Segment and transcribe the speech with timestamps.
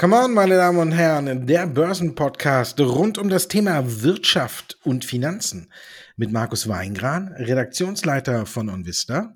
[0.00, 5.72] Come on, meine Damen und Herren, der Börsenpodcast rund um das Thema Wirtschaft und Finanzen
[6.16, 9.34] mit Markus Weingran, Redaktionsleiter von OnVista.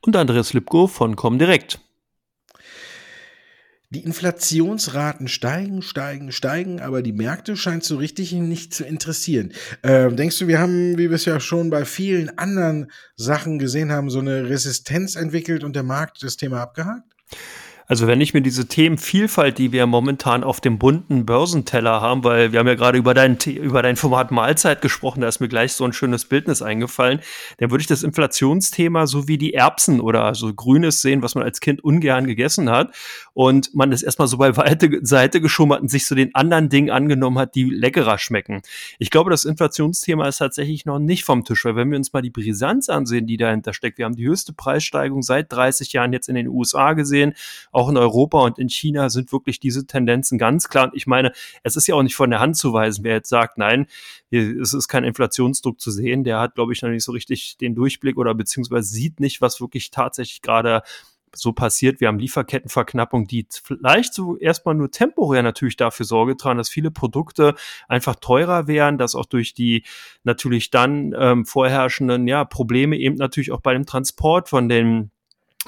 [0.00, 1.78] Und Andreas Lipko von Comdirect.
[3.90, 9.52] Die Inflationsraten steigen, steigen, steigen, aber die Märkte scheint so richtig nicht zu interessieren.
[9.82, 13.92] Äh, denkst du, wir haben, wie wir es ja schon bei vielen anderen Sachen gesehen
[13.92, 17.04] haben, so eine Resistenz entwickelt und der Markt das Thema abgehakt?
[17.90, 22.52] Also wenn ich mir diese Themenvielfalt, die wir momentan auf dem bunten Börsenteller haben, weil
[22.52, 25.72] wir haben ja gerade über dein, über dein Format Mahlzeit gesprochen, da ist mir gleich
[25.72, 27.18] so ein schönes Bildnis eingefallen,
[27.58, 31.42] dann würde ich das Inflationsthema so wie die Erbsen oder so Grünes sehen, was man
[31.42, 32.94] als Kind ungern gegessen hat
[33.32, 36.90] und man ist erstmal so bei weite Seite geschummert und sich so den anderen Dingen
[36.90, 38.62] angenommen hat, die leckerer schmecken.
[39.00, 42.22] Ich glaube, das Inflationsthema ist tatsächlich noch nicht vom Tisch, weil wenn wir uns mal
[42.22, 46.28] die Brisanz ansehen, die dahinter steckt, wir haben die höchste Preissteigerung seit 30 Jahren jetzt
[46.28, 47.34] in den USA gesehen,
[47.80, 50.84] auch in Europa und in China sind wirklich diese Tendenzen ganz klar.
[50.84, 53.30] Und ich meine, es ist ja auch nicht von der Hand zu weisen, wer jetzt
[53.30, 53.86] sagt, nein,
[54.30, 57.74] es ist kein Inflationsdruck zu sehen, der hat, glaube ich, noch nicht so richtig den
[57.74, 60.82] Durchblick oder beziehungsweise sieht nicht, was wirklich tatsächlich gerade
[61.34, 62.00] so passiert.
[62.00, 66.90] Wir haben Lieferkettenverknappung, die vielleicht so erstmal nur temporär natürlich dafür Sorge tragen, dass viele
[66.90, 67.54] Produkte
[67.88, 69.84] einfach teurer wären, dass auch durch die
[70.24, 75.10] natürlich dann ähm, vorherrschenden ja, Probleme eben natürlich auch bei dem Transport von den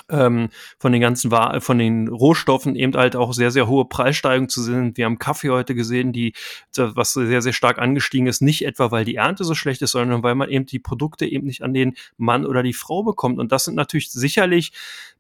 [0.09, 0.49] ähm,
[0.79, 4.63] von den ganzen War von den Rohstoffen eben halt auch sehr, sehr hohe Preissteigerungen zu
[4.63, 4.97] sehen.
[4.97, 6.33] Wir haben Kaffee heute gesehen, die,
[6.75, 10.23] was sehr, sehr stark angestiegen ist, nicht etwa, weil die Ernte so schlecht ist, sondern
[10.23, 13.39] weil man eben die Produkte eben nicht an den Mann oder die Frau bekommt.
[13.39, 14.73] Und das sind natürlich sicherlich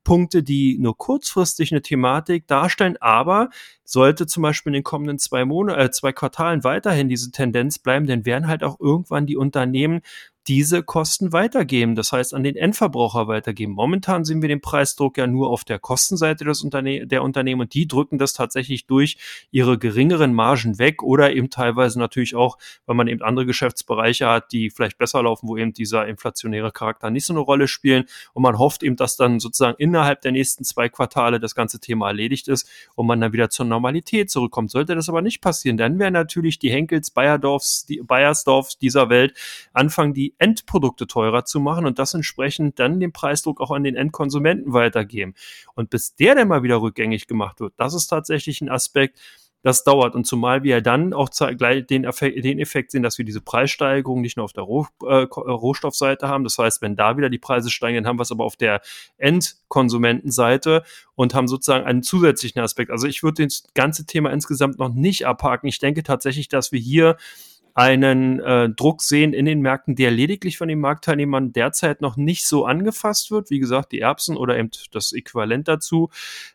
[0.05, 3.51] Punkte, die nur kurzfristig eine Thematik darstellen, aber
[3.85, 8.07] sollte zum Beispiel in den kommenden zwei Monaten, äh, zwei Quartalen weiterhin diese Tendenz bleiben,
[8.07, 10.01] dann werden halt auch irgendwann die Unternehmen
[10.49, 13.75] diese Kosten weitergeben, das heißt an den Endverbraucher weitergeben.
[13.75, 17.75] Momentan sehen wir den Preisdruck ja nur auf der Kostenseite des Unterne der Unternehmen und
[17.75, 19.19] die drücken das tatsächlich durch
[19.53, 24.51] ihre geringeren Margen weg oder eben teilweise natürlich auch, weil man eben andere Geschäftsbereiche hat,
[24.51, 28.43] die vielleicht besser laufen, wo eben dieser inflationäre Charakter nicht so eine Rolle spielen und
[28.43, 32.49] man hofft eben, dass dann sozusagen innerhalb der nächsten zwei Quartale das ganze Thema erledigt
[32.49, 34.73] ist und man dann wieder zur Normalität zurückkommt.
[34.73, 39.35] Sollte das aber nicht passieren, dann werden natürlich die Henkels, Bayerdorfs, die Bayersdorfs dieser Welt
[39.73, 43.97] anfangen, die Endprodukte teurer zu machen und das entsprechend dann den Preisdruck auch an den
[43.97, 45.35] Endkonsumenten weitergeben.
[45.75, 49.19] Und bis der dann mal wieder rückgängig gemacht wird, das ist tatsächlich ein Aspekt,
[49.63, 50.15] das dauert.
[50.15, 54.21] Und zumal wir dann auch gleich den Effekt, den Effekt sehen, dass wir diese Preissteigerung
[54.21, 56.45] nicht nur auf der Roh, äh, Rohstoffseite haben.
[56.45, 58.81] Das heißt, wenn da wieder die Preise steigen, dann haben wir es aber auf der
[59.19, 60.83] Endkonsumentenseite
[61.15, 62.91] und haben sozusagen einen zusätzlichen Aspekt.
[62.91, 65.69] Also ich würde das ganze Thema insgesamt noch nicht abhaken.
[65.69, 67.17] Ich denke tatsächlich, dass wir hier
[67.75, 72.47] einen äh, Druck sehen in den Märkten, der lediglich von den Marktteilnehmern derzeit noch nicht
[72.47, 73.51] so angefasst wird.
[73.51, 76.11] Wie gesagt, die Erbsen oder eben das Äquivalent dazu,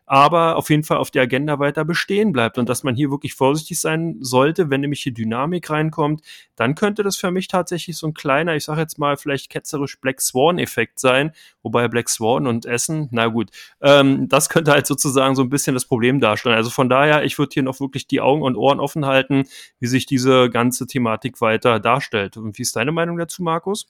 [0.06, 3.34] aber auf jeden Fall auf der Agenda weiter bestehen bleibt und dass man hier wirklich
[3.34, 6.22] vorsichtig sein sollte, wenn nämlich hier Dynamik reinkommt,
[6.54, 10.00] dann könnte das für mich tatsächlich so ein kleiner, ich sage jetzt mal vielleicht ketzerisch
[10.00, 13.50] Black Swan-Effekt sein, wobei Black Swan und Essen, na gut,
[13.80, 16.56] ähm, das könnte halt sozusagen so ein bisschen das Problem darstellen.
[16.56, 19.44] Also von daher, ich würde hier noch wirklich die Augen und Ohren offen halten,
[19.80, 22.36] wie sich diese ganze Thema Thematik weiter darstellt.
[22.36, 23.86] Und wie ist deine Meinung dazu, Markus?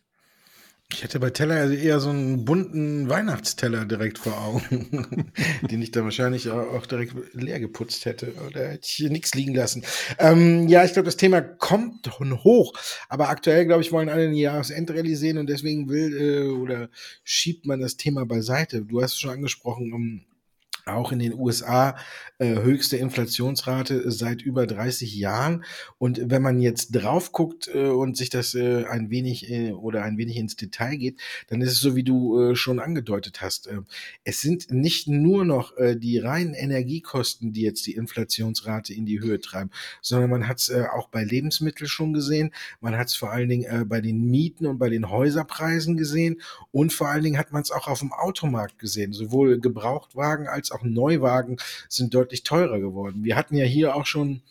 [0.90, 5.32] Ich hätte bei Teller also eher so einen bunten Weihnachtsteller direkt vor Augen,
[5.70, 9.54] den ich dann wahrscheinlich auch direkt leer geputzt hätte oder hätte ich hier nichts liegen
[9.54, 9.84] lassen.
[10.18, 12.72] Ähm, ja, ich glaube, das Thema kommt hoch,
[13.10, 16.88] aber aktuell, glaube ich, wollen alle eine Jahresendrallye sehen und deswegen will äh, oder
[17.22, 18.80] schiebt man das Thema beiseite.
[18.80, 20.24] Du hast es schon angesprochen, um
[20.88, 21.96] auch in den USA
[22.38, 25.64] äh, höchste Inflationsrate seit über 30 Jahren.
[25.98, 30.04] Und wenn man jetzt drauf guckt äh, und sich das äh, ein wenig äh, oder
[30.04, 33.66] ein wenig ins Detail geht, dann ist es so, wie du äh, schon angedeutet hast.
[33.66, 33.80] Äh,
[34.24, 39.20] es sind nicht nur noch äh, die reinen Energiekosten, die jetzt die Inflationsrate in die
[39.20, 42.52] Höhe treiben, sondern man hat es äh, auch bei Lebensmitteln schon gesehen.
[42.80, 46.40] Man hat es vor allen Dingen äh, bei den Mieten und bei den Häuserpreisen gesehen.
[46.70, 49.12] Und vor allen Dingen hat man es auch auf dem Automarkt gesehen.
[49.12, 51.56] Sowohl Gebrauchtwagen als auch auch Neuwagen
[51.88, 53.24] sind deutlich teurer geworden.
[53.24, 54.42] Wir hatten ja hier auch schon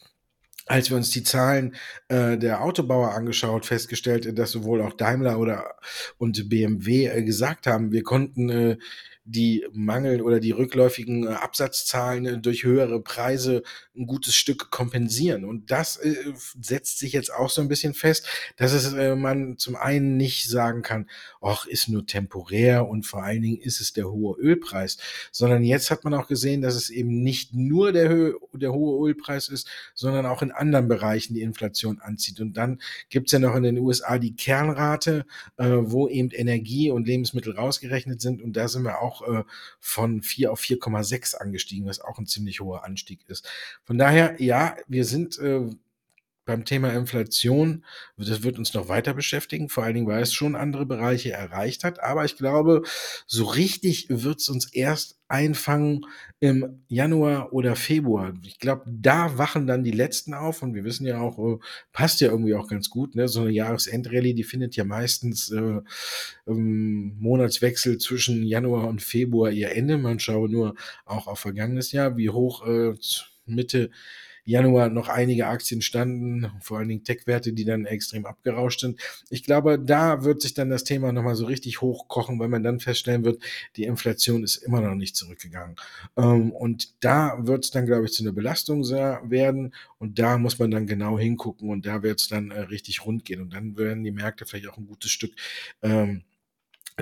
[0.70, 1.76] als wir uns die Zahlen
[2.10, 5.76] äh, der Autobauer angeschaut, festgestellt, dass sowohl auch Daimler oder
[6.18, 8.78] und BMW äh, gesagt haben, wir konnten äh,
[9.30, 13.62] die Mangel oder die rückläufigen äh, Absatzzahlen äh, durch höhere Preise
[13.96, 15.44] ein gutes Stück kompensieren.
[15.44, 16.16] Und das äh,
[16.62, 20.82] setzt sich jetzt auch so ein bisschen fest, dass es man zum einen nicht sagen
[20.82, 21.10] kann,
[21.48, 24.98] ach, ist nur temporär und vor allen Dingen ist es der hohe Ölpreis,
[25.32, 29.50] sondern jetzt hat man auch gesehen, dass es eben nicht nur der, der hohe Ölpreis
[29.50, 32.40] ist, sondern auch in anderen Bereichen die Inflation anzieht.
[32.40, 32.80] Und dann
[33.10, 35.26] gibt's ja noch in den USA die Kernrate,
[35.58, 38.42] äh, wo eben Energie und Lebensmittel rausgerechnet sind.
[38.42, 39.44] Und da sind wir auch auch äh,
[39.80, 43.50] von 4 auf 4,6 angestiegen, was auch ein ziemlich hoher Anstieg ist.
[43.84, 45.62] Von daher, ja, wir sind äh,
[46.48, 47.86] beim Thema Inflation.
[48.18, 51.84] Das wird uns noch weiter beschäftigen, vor allen Dingen, weil es schon andere Bereiche erreicht
[51.84, 52.02] hat.
[52.02, 52.82] Aber ich glaube,
[53.28, 56.06] so richtig wird es uns erst einfangen
[56.40, 58.34] im Januar oder Februar.
[58.44, 61.58] Ich glaube, da wachen dann die Letzten auf und wir wissen ja auch, äh,
[61.92, 63.14] passt ja irgendwie auch ganz gut.
[63.14, 63.28] Ne?
[63.28, 65.82] So eine Jahresendrallye, die findet ja meistens äh,
[66.46, 69.98] im Monatswechsel zwischen Januar und Februar ihr Ende.
[69.98, 72.94] Man schaue nur auch auf vergangenes Jahr, wie hoch äh,
[73.46, 73.92] Mitte
[74.48, 78.98] Januar noch einige Aktien standen, vor allen Dingen Tech-Werte, die dann extrem abgerauscht sind.
[79.30, 82.80] Ich glaube, da wird sich dann das Thema nochmal so richtig hochkochen, weil man dann
[82.80, 83.44] feststellen wird,
[83.76, 85.76] die Inflation ist immer noch nicht zurückgegangen.
[86.16, 90.60] Ähm, und da wird es dann, glaube ich, zu einer Belastung werden und da muss
[90.60, 93.76] man dann genau hingucken und da wird es dann äh, richtig rund gehen und dann
[93.76, 95.34] werden die Märkte vielleicht auch ein gutes Stück
[95.82, 96.24] ähm,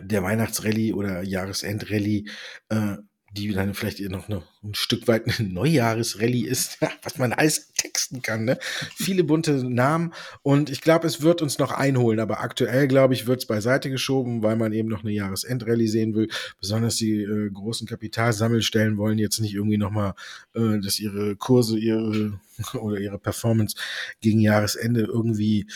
[0.01, 2.25] der Weihnachtsrallye oder Jahresendrallye
[2.69, 2.97] äh,
[3.35, 8.21] die dann vielleicht noch eine, ein Stück weit eine Neujahresrallye ist, was man alles texten
[8.21, 8.45] kann.
[8.45, 8.57] Ne?
[8.95, 13.27] Viele bunte Namen und ich glaube, es wird uns noch einholen, aber aktuell, glaube ich,
[13.27, 16.29] wird es beiseite geschoben, weil man eben noch eine Jahresendrallye sehen will.
[16.59, 20.13] Besonders die äh, großen Kapitalsammelstellen wollen jetzt nicht irgendwie nochmal,
[20.53, 22.39] äh, dass ihre Kurse, ihre
[22.73, 23.75] oder ihre Performance
[24.21, 25.67] gegen Jahresende irgendwie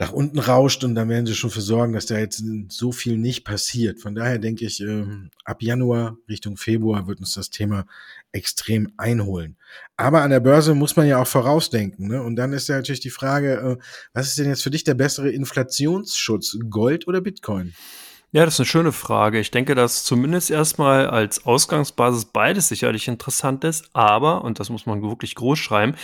[0.00, 3.18] nach unten rauscht und dann werden sie schon für sorgen, dass da jetzt so viel
[3.18, 3.98] nicht passiert.
[3.98, 7.84] Von daher denke ich, ähm, ab Januar Richtung Februar wird uns das Thema
[8.30, 9.56] extrem einholen.
[9.96, 12.06] Aber an der Börse muss man ja auch vorausdenken.
[12.06, 12.22] Ne?
[12.22, 13.76] Und dann ist ja natürlich die Frage, äh,
[14.12, 17.74] was ist denn jetzt für dich der bessere Inflationsschutz, Gold oder Bitcoin?
[18.30, 19.40] Ja, das ist eine schöne Frage.
[19.40, 24.84] Ich denke, dass zumindest erstmal als Ausgangsbasis beides sicherlich interessant ist, aber, und das muss
[24.84, 25.94] man wirklich groß schreiben,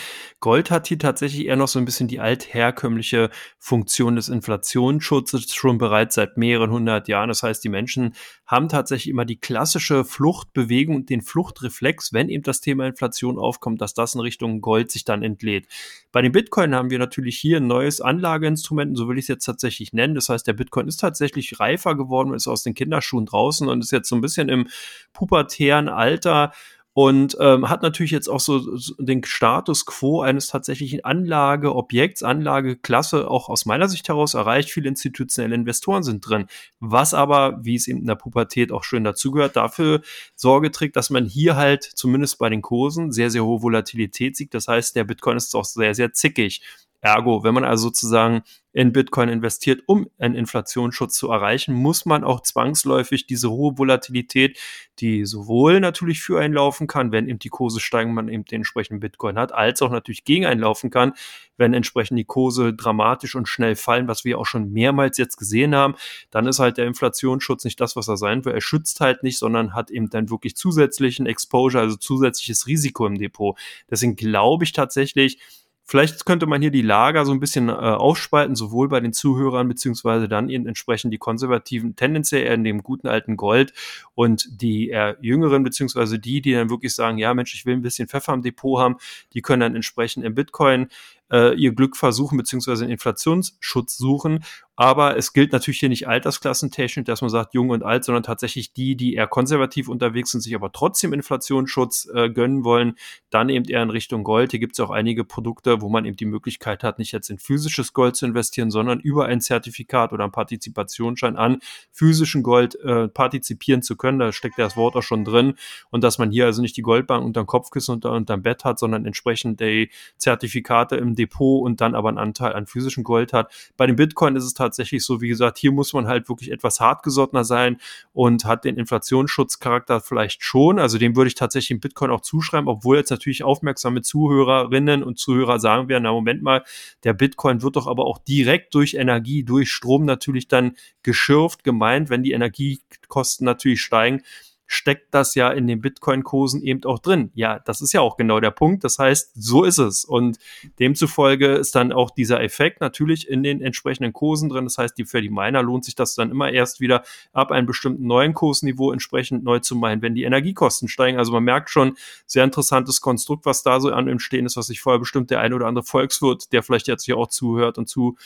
[0.41, 3.29] Gold hat hier tatsächlich eher noch so ein bisschen die altherkömmliche
[3.59, 7.29] Funktion des Inflationsschutzes schon bereits seit mehreren hundert Jahren.
[7.29, 8.15] Das heißt, die Menschen
[8.47, 13.83] haben tatsächlich immer die klassische Fluchtbewegung und den Fluchtreflex, wenn eben das Thema Inflation aufkommt,
[13.83, 15.67] dass das in Richtung Gold sich dann entlädt.
[16.11, 19.45] Bei den Bitcoin haben wir natürlich hier ein neues Anlageinstrument, so will ich es jetzt
[19.45, 20.15] tatsächlich nennen.
[20.15, 23.83] Das heißt, der Bitcoin ist tatsächlich reifer geworden geworden, ist aus den Kinderschuhen draußen und
[23.83, 24.69] ist jetzt so ein bisschen im
[25.13, 26.53] pubertären Alter
[26.97, 33.29] und ähm, hat natürlich jetzt auch so, so den Status quo eines tatsächlichen Anlageobjekts, Anlageklasse
[33.29, 34.71] auch aus meiner Sicht heraus erreicht.
[34.71, 36.47] Viele institutionelle Investoren sind drin,
[36.79, 40.03] was aber, wie es eben in der Pubertät auch schön dazugehört, dafür
[40.37, 44.55] Sorge trägt, dass man hier halt zumindest bei den Kursen sehr, sehr hohe Volatilität sieht.
[44.55, 46.63] Das heißt, der Bitcoin ist auch sehr, sehr zickig.
[47.05, 48.43] Ergo, wenn man also sozusagen
[48.73, 54.59] in Bitcoin investiert, um einen Inflationsschutz zu erreichen, muss man auch zwangsläufig diese hohe Volatilität,
[55.01, 58.61] die sowohl natürlich für einen laufen kann, wenn eben die Kurse steigen, man eben den
[58.61, 61.13] entsprechenden Bitcoin hat, als auch natürlich gegen einen laufen kann,
[61.59, 65.75] wenn entsprechend die Kurse dramatisch und schnell fallen, was wir auch schon mehrmals jetzt gesehen
[65.75, 65.97] haben,
[66.31, 68.55] dann ist halt der Inflationsschutz nicht das, was er sein will.
[68.55, 73.19] Er schützt halt nicht, sondern hat eben dann wirklich zusätzlichen Exposure, also zusätzliches Risiko im
[73.19, 73.59] Depot.
[73.91, 75.39] Deswegen glaube ich tatsächlich,
[75.87, 79.69] Vielleicht könnte man hier die Lager so ein bisschen äh, aufspalten, sowohl bei den Zuhörern
[79.69, 83.75] beziehungsweise dann eben entsprechend die Konservativen tendenziell eher in dem guten alten Gold
[84.15, 87.83] und die eher jüngeren beziehungsweise die, die dann wirklich sagen, ja Mensch, ich will ein
[87.83, 88.97] bisschen Pfeffer im Depot haben,
[89.35, 90.89] die können dann entsprechend im Bitcoin
[91.31, 94.45] äh, ihr Glück versuchen, beziehungsweise einen Inflationsschutz suchen.
[94.77, 98.73] Aber es gilt natürlich hier nicht altersklassentechnisch, dass man sagt jung und alt, sondern tatsächlich
[98.73, 102.95] die, die eher konservativ unterwegs sind, sich aber trotzdem Inflationsschutz äh, gönnen wollen,
[103.31, 104.51] dann eben eher in Richtung Gold.
[104.51, 107.39] Hier gibt es auch einige Produkte, wo man eben die Möglichkeit hat, nicht jetzt in
[107.39, 111.61] physisches Gold zu investieren, sondern über ein Zertifikat oder einen Partizipationsschein an
[111.93, 114.19] physischen Gold äh, partizipieren zu können.
[114.19, 115.55] Da steckt das Wort auch schon drin.
[115.91, 118.65] Und dass man hier also nicht die Goldbank unter dem Kopfkissen und unter dem Bett
[118.65, 123.33] hat, sondern entsprechend die Zertifikate im Depot und dann aber einen Anteil an physischem Gold
[123.33, 123.53] hat.
[123.77, 126.81] Bei dem Bitcoin ist es tatsächlich so, wie gesagt, hier muss man halt wirklich etwas
[126.81, 127.79] hartgesottener sein
[128.13, 130.79] und hat den Inflationsschutzcharakter vielleicht schon.
[130.79, 135.19] Also dem würde ich tatsächlich im Bitcoin auch zuschreiben, obwohl jetzt natürlich aufmerksame Zuhörerinnen und
[135.19, 136.65] Zuhörer sagen werden, na Moment mal,
[137.05, 142.11] der Bitcoin wird doch aber auch direkt durch Energie, durch Strom natürlich dann geschürft, gemeint,
[142.11, 144.23] wenn die Energiekosten natürlich steigen
[144.67, 147.31] steckt das ja in den Bitcoin-Kursen eben auch drin.
[147.35, 148.85] Ja, das ist ja auch genau der Punkt.
[148.85, 150.05] Das heißt, so ist es.
[150.05, 150.39] Und
[150.79, 154.65] demzufolge ist dann auch dieser Effekt natürlich in den entsprechenden Kursen drin.
[154.65, 157.03] Das heißt, die, für die Miner lohnt sich das dann immer erst wieder
[157.33, 161.19] ab einem bestimmten neuen Kursniveau entsprechend neu zu meinen, wenn die Energiekosten steigen.
[161.19, 164.67] Also man merkt schon, sehr interessantes Konstrukt, was da so an im Stehen ist, was
[164.67, 167.89] sich vorher bestimmt der eine oder andere Volkswirt, der vielleicht jetzt hier auch zuhört und
[167.89, 168.17] zu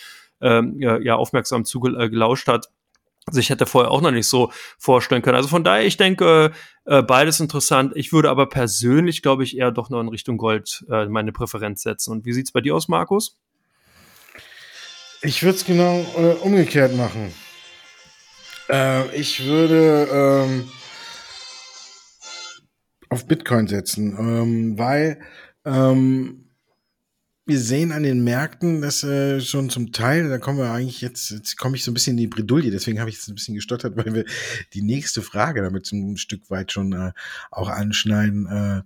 [0.40, 2.71] ähm, ja, aufmerksam zugelauscht hat,
[3.30, 5.37] sich hätte vorher auch noch nicht so vorstellen können.
[5.37, 6.52] Also von daher, ich denke,
[6.85, 7.92] äh, beides interessant.
[7.97, 11.82] Ich würde aber persönlich, glaube ich, eher doch noch in Richtung Gold äh, meine Präferenz
[11.82, 12.12] setzen.
[12.12, 13.38] Und wie sieht's bei dir aus, Markus?
[15.20, 17.35] Ich würde es genau äh, umgekehrt machen.
[18.68, 20.68] Äh, ich würde ähm,
[23.08, 25.20] auf Bitcoin setzen, ähm, weil
[25.64, 26.48] ähm,
[27.49, 31.31] wir sehen an den Märkten, dass äh, schon zum Teil, da kommen wir eigentlich jetzt,
[31.31, 33.55] jetzt komme ich so ein bisschen in die Bredouille, deswegen habe ich jetzt ein bisschen
[33.55, 34.25] gestottert, weil wir
[34.75, 37.12] die nächste Frage damit so ein Stück weit schon äh,
[37.50, 38.83] auch anschneiden, äh,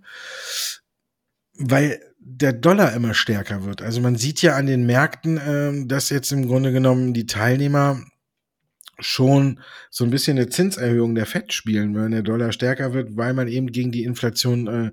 [1.55, 3.81] weil der Dollar immer stärker wird.
[3.81, 8.01] Also man sieht ja an den Märkten, äh, dass jetzt im Grunde genommen die Teilnehmer
[8.99, 13.33] schon so ein bisschen eine Zinserhöhung der FED spielen, wenn der Dollar stärker wird, weil
[13.33, 14.91] man eben gegen die Inflation äh,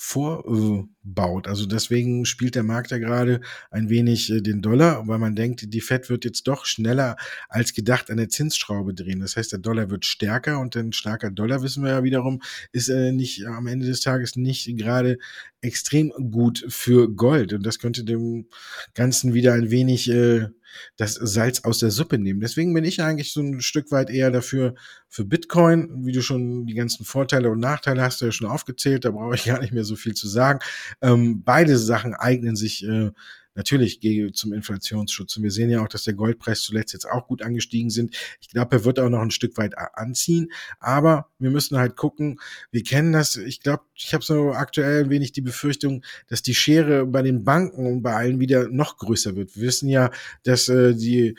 [0.00, 1.48] vorbaut.
[1.48, 3.40] Also deswegen spielt der Markt ja gerade
[3.72, 7.16] ein wenig äh, den Dollar, weil man denkt, die Fed wird jetzt doch schneller
[7.48, 9.18] als gedacht an der Zinsschraube drehen.
[9.18, 12.40] Das heißt, der Dollar wird stärker und ein starker Dollar, wissen wir ja wiederum,
[12.70, 15.18] ist äh, nicht am Ende des Tages nicht gerade
[15.62, 17.52] extrem gut für Gold.
[17.52, 18.46] Und das könnte dem
[18.94, 20.46] Ganzen wieder ein wenig äh,
[20.96, 22.40] das Salz aus der Suppe nehmen.
[22.40, 24.74] Deswegen bin ich eigentlich so ein Stück weit eher dafür
[25.08, 29.04] für Bitcoin, wie du schon die ganzen Vorteile und Nachteile hast du ja schon aufgezählt,
[29.04, 30.60] da brauche ich gar nicht mehr so viel zu sagen.
[31.00, 33.10] Ähm, beide Sachen eignen sich äh,
[33.58, 34.00] natürlich
[34.34, 35.36] zum Inflationsschutz.
[35.36, 38.16] Und wir sehen ja auch, dass der Goldpreis zuletzt jetzt auch gut angestiegen sind.
[38.40, 40.52] Ich glaube, er wird auch noch ein Stück weit anziehen.
[40.78, 42.38] Aber wir müssen halt gucken.
[42.70, 43.36] Wir kennen das.
[43.36, 47.42] Ich glaube, ich habe so aktuell ein wenig die Befürchtung, dass die Schere bei den
[47.42, 49.56] Banken und bei allen wieder noch größer wird.
[49.56, 50.12] Wir wissen ja,
[50.44, 51.36] dass äh, die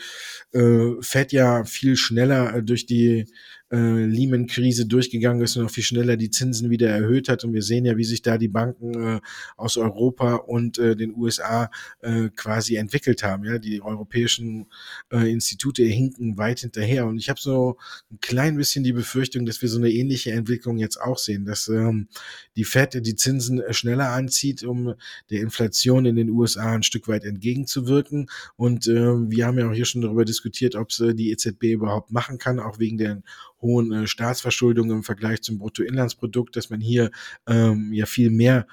[0.51, 3.27] äh, Fed ja viel schneller äh, durch die
[3.71, 7.43] äh, Lehman-Krise durchgegangen ist und noch viel schneller die Zinsen wieder erhöht hat.
[7.43, 9.21] Und wir sehen ja, wie sich da die Banken äh,
[9.57, 11.69] aus Europa und äh, den USA
[12.01, 13.43] äh, quasi entwickelt haben.
[13.45, 14.67] Ja, die europäischen
[15.11, 17.05] äh, Institute hinken weit hinterher.
[17.05, 17.77] Und ich habe so
[18.11, 21.67] ein klein bisschen die Befürchtung, dass wir so eine ähnliche Entwicklung jetzt auch sehen, dass
[21.67, 22.07] ähm,
[22.55, 24.95] die Fed die Zinsen schneller anzieht, um
[25.29, 28.29] der Inflation in den USA ein Stück weit entgegenzuwirken.
[28.55, 31.65] Und äh, wir haben ja auch hier schon darüber diskutiert, ob es äh, die EZB
[31.65, 33.21] überhaupt machen kann, auch wegen der
[33.61, 37.11] hohen äh, Staatsverschuldung im Vergleich zum Bruttoinlandsprodukt, dass man hier
[37.47, 38.67] ähm, ja viel mehr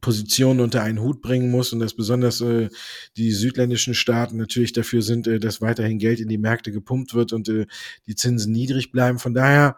[0.00, 2.68] Positionen unter einen Hut bringen muss und dass besonders äh,
[3.16, 7.32] die südländischen Staaten natürlich dafür sind, äh, dass weiterhin Geld in die Märkte gepumpt wird
[7.32, 7.66] und äh,
[8.06, 9.18] die Zinsen niedrig bleiben.
[9.18, 9.76] Von daher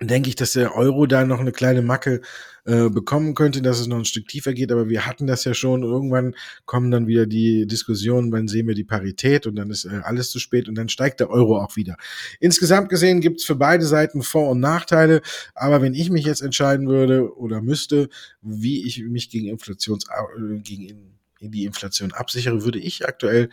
[0.00, 2.20] denke ich, dass der Euro da noch eine kleine Macke
[2.66, 4.70] äh, bekommen könnte, dass es noch ein Stück tiefer geht.
[4.70, 5.82] Aber wir hatten das ja schon.
[5.82, 6.34] Irgendwann
[6.66, 10.30] kommen dann wieder die Diskussionen, wann sehen wir die Parität und dann ist äh, alles
[10.30, 11.96] zu spät und dann steigt der Euro auch wieder.
[12.40, 15.22] Insgesamt gesehen gibt es für beide Seiten Vor- und Nachteile.
[15.54, 18.10] Aber wenn ich mich jetzt entscheiden würde oder müsste,
[18.42, 23.48] wie ich mich gegen Inflations äh, gegen die Inflation absichere, würde ich aktuell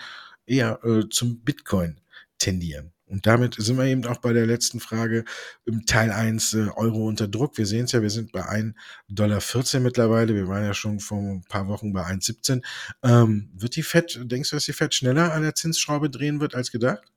[0.46, 2.00] eher äh, zum Bitcoin
[2.38, 2.92] tendieren.
[3.13, 5.24] Und damit sind wir eben auch bei der letzten Frage
[5.65, 7.60] im Teil 1 äh, Euro unter Druck.
[7.60, 8.74] Wir sehen es ja, wir sind bei 1,14
[9.08, 9.39] Dollar
[9.82, 10.34] mittlerweile.
[10.34, 12.63] Wir waren ja schon vor ein paar Wochen bei 1,17.
[13.03, 16.55] Ähm, wird die FED, denkst du, dass die FED schneller an der Zinsschraube drehen wird
[16.55, 17.12] als gedacht?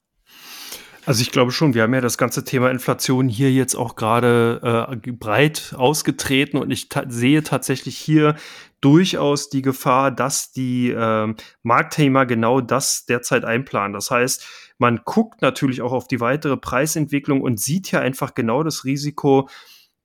[1.07, 4.91] Also ich glaube schon, wir haben ja das ganze Thema Inflation hier jetzt auch gerade
[4.91, 8.35] äh, breit ausgetreten und ich ta sehe tatsächlich hier
[8.81, 11.33] durchaus die Gefahr, dass die äh,
[11.63, 13.93] Marktthema genau das derzeit einplanen.
[13.93, 14.49] Das heißt,
[14.79, 19.49] man guckt natürlich auch auf die weitere Preisentwicklung und sieht ja einfach genau das Risiko,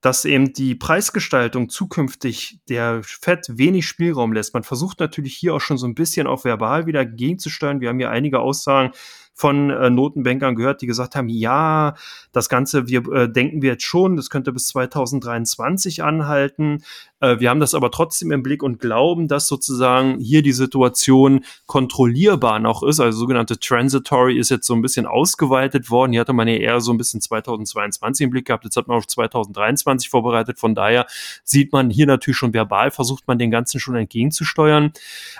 [0.02, 4.54] dass eben die Preisgestaltung zukünftig der Fed wenig Spielraum lässt.
[4.54, 7.82] Man versucht natürlich hier auch schon so ein bisschen auch verbal wieder gegenzusteuern.
[7.82, 8.92] Wir haben hier einige Aussagen
[9.34, 11.96] von äh, Notenbankern gehört, die gesagt haben, ja,
[12.32, 16.84] das Ganze, wir äh, denken wir jetzt schon, das könnte bis 2023 anhalten.
[17.22, 21.46] Äh, wir haben das aber trotzdem im Blick und glauben, dass sozusagen hier die Situation
[21.68, 23.00] kontrollierbar noch ist.
[23.00, 26.12] Also sogenannte Transitory ist jetzt so ein bisschen ausgeweitet worden.
[26.12, 28.66] Hier hatte man ja eher so ein bisschen 2022 im Blick gehabt.
[28.66, 30.60] Jetzt hat man auf 2023 vorbereitet.
[30.60, 31.06] Von daher
[31.44, 34.92] sieht man hier natürlich schon verbal, versucht man den Ganzen schon entgegenzusteuern.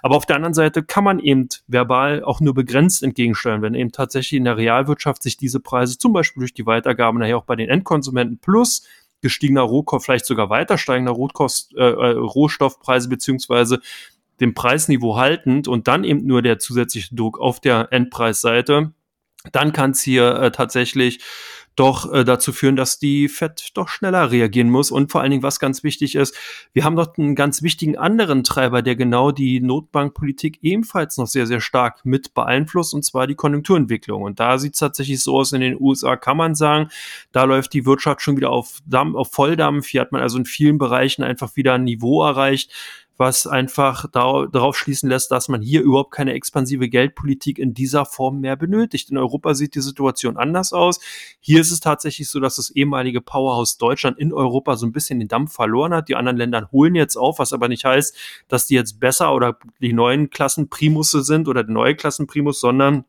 [0.04, 3.92] Aber auf der anderen Seite kann man eben verbal auch nur begrenzt entgegensteuern, wenn eben
[3.92, 7.56] tatsächlich in der Realwirtschaft sich diese Preise zum Beispiel durch die Weitergabe nachher auch bei
[7.56, 8.84] den Endkonsumenten plus
[9.22, 13.80] gestiegener Rohkost, vielleicht sogar weiter steigender Rohkost, äh, äh, Rohstoffpreise beziehungsweise
[14.40, 18.92] dem Preisniveau haltend und dann eben nur der zusätzliche Druck auf der Endpreisseite,
[19.52, 21.20] dann kann es hier äh, tatsächlich
[21.82, 24.92] doch äh, dazu führen, dass die Fed doch schneller reagieren muss.
[24.92, 26.38] Und vor allen Dingen, was ganz wichtig ist,
[26.74, 31.48] wir haben dort einen ganz wichtigen anderen Treiber, der genau die Notbankpolitik ebenfalls noch sehr,
[31.48, 34.22] sehr stark mit beeinflusst, und zwar die Konjunkturentwicklung.
[34.22, 36.90] Und da sieht es tatsächlich so aus, in den USA kann man sagen,
[37.32, 39.88] da läuft die Wirtschaft schon wieder auf, Dampf, auf Volldampf.
[39.88, 42.72] Hier hat man also in vielen Bereichen einfach wieder ein Niveau erreicht,
[43.22, 48.40] was einfach darauf schließen lässt, dass man hier überhaupt keine expansive Geldpolitik in dieser Form
[48.40, 49.12] mehr benötigt.
[49.12, 51.00] In Europa sieht die Situation anders aus.
[51.40, 55.20] Hier ist es tatsächlich so, dass das ehemalige Powerhouse Deutschland in Europa so ein bisschen
[55.20, 56.10] den Dampf verloren hat.
[56.10, 59.60] Die anderen Länder holen jetzt auf, was aber nicht heißt, dass die jetzt besser oder
[59.80, 63.06] die neuen Klassen Primusse sind oder die neue Klassen Primus, sondern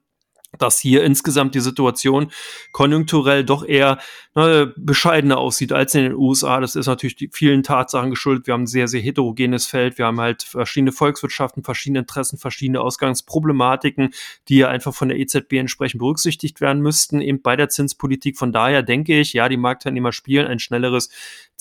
[0.59, 2.31] dass hier insgesamt die Situation
[2.73, 3.99] konjunkturell doch eher
[4.35, 6.61] ne, bescheidener aussieht als in den USA.
[6.61, 8.47] Das ist natürlich vielen Tatsachen geschuldet.
[8.47, 9.99] Wir haben ein sehr, sehr heterogenes Feld.
[9.99, 14.13] Wir haben halt verschiedene Volkswirtschaften, verschiedene Interessen, verschiedene Ausgangsproblematiken,
[14.49, 18.39] die ja einfach von der EZB entsprechend berücksichtigt werden müssten, eben bei der Zinspolitik.
[18.39, 21.09] Von daher denke ich, ja, die Marktteilnehmer spielen ein schnelleres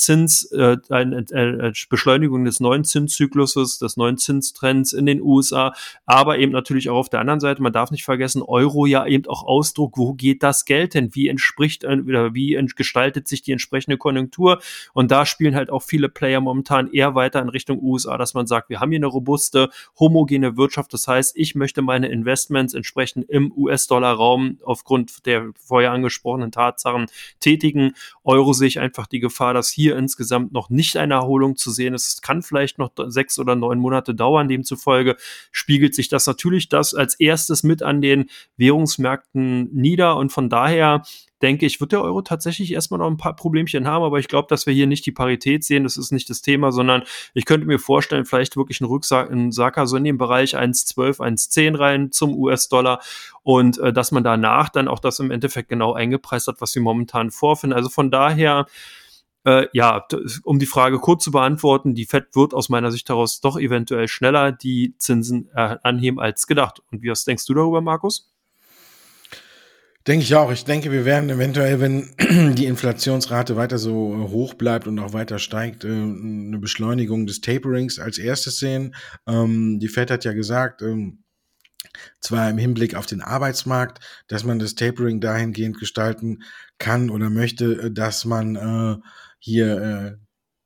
[0.02, 5.74] Zins, äh, eine, Beschleunigung des neuen Zinszykluses, des neuen Zinstrends in den USA,
[6.08, 9.28] aber eben natürlich auch auf der anderen Seite, man darf nicht vergessen, Euro ja eben
[9.28, 11.14] auch Ausdruck, wo geht das Geld denn?
[11.14, 14.60] Wie entspricht oder wie gestaltet sich die entsprechende Konjunktur?
[14.94, 18.48] Und da spielen halt auch viele Player momentan eher weiter in Richtung USA, dass man
[18.48, 20.94] sagt, wir haben hier eine robuste, homogene Wirtschaft.
[20.94, 27.06] Das heißt, ich möchte meine Investments entsprechend im US-Dollar-Raum aufgrund der vorher angesprochenen Tatsachen
[27.40, 27.94] tätigen.
[28.24, 31.72] Euro sehe ich einfach die Gefahr, dass hier hier insgesamt noch nicht eine Erholung zu
[31.72, 32.08] sehen ist.
[32.08, 34.48] Es kann vielleicht noch sechs oder neun Monate dauern.
[34.48, 35.18] Demzufolge
[35.52, 41.04] spiegelt sich das natürlich das als erstes mit an den Währungsmärkten nieder und von daher
[41.42, 44.48] denke ich, wird der Euro tatsächlich erstmal noch ein paar Problemchen haben, aber ich glaube,
[44.48, 47.66] dass wir hier nicht die Parität sehen, das ist nicht das Thema, sondern ich könnte
[47.66, 52.12] mir vorstellen, vielleicht wirklich einen Rücksack, einen Sacker so in den Bereich 1,12, 1,10 rein
[52.12, 53.02] zum US-Dollar
[53.44, 56.82] und äh, dass man danach dann auch das im Endeffekt genau eingepreist hat, was wir
[56.82, 57.76] momentan vorfinden.
[57.76, 58.68] Also von daher,
[59.46, 60.06] äh, ja,
[60.44, 64.08] um die Frage kurz zu beantworten, die Fed wird aus meiner Sicht daraus doch eventuell
[64.08, 66.82] schneller die Zinsen äh, anheben als gedacht.
[66.92, 68.32] Und wie was denkst du darüber, Markus?
[70.08, 70.52] Denke ich auch.
[70.52, 72.16] Ich denke, wir werden eventuell, wenn
[72.56, 78.00] die Inflationsrate weiter so hoch bleibt und auch weiter steigt, äh, eine Beschleunigung des Taperings
[78.00, 78.96] als erstes sehen.
[79.28, 81.24] Ähm, die Fed hat ja gesagt, ähm,
[82.20, 86.44] zwar im Hinblick auf den Arbeitsmarkt, dass man das Tapering dahingehend gestalten
[86.80, 88.98] kann oder möchte, äh, dass man äh,
[89.42, 90.18] hier äh,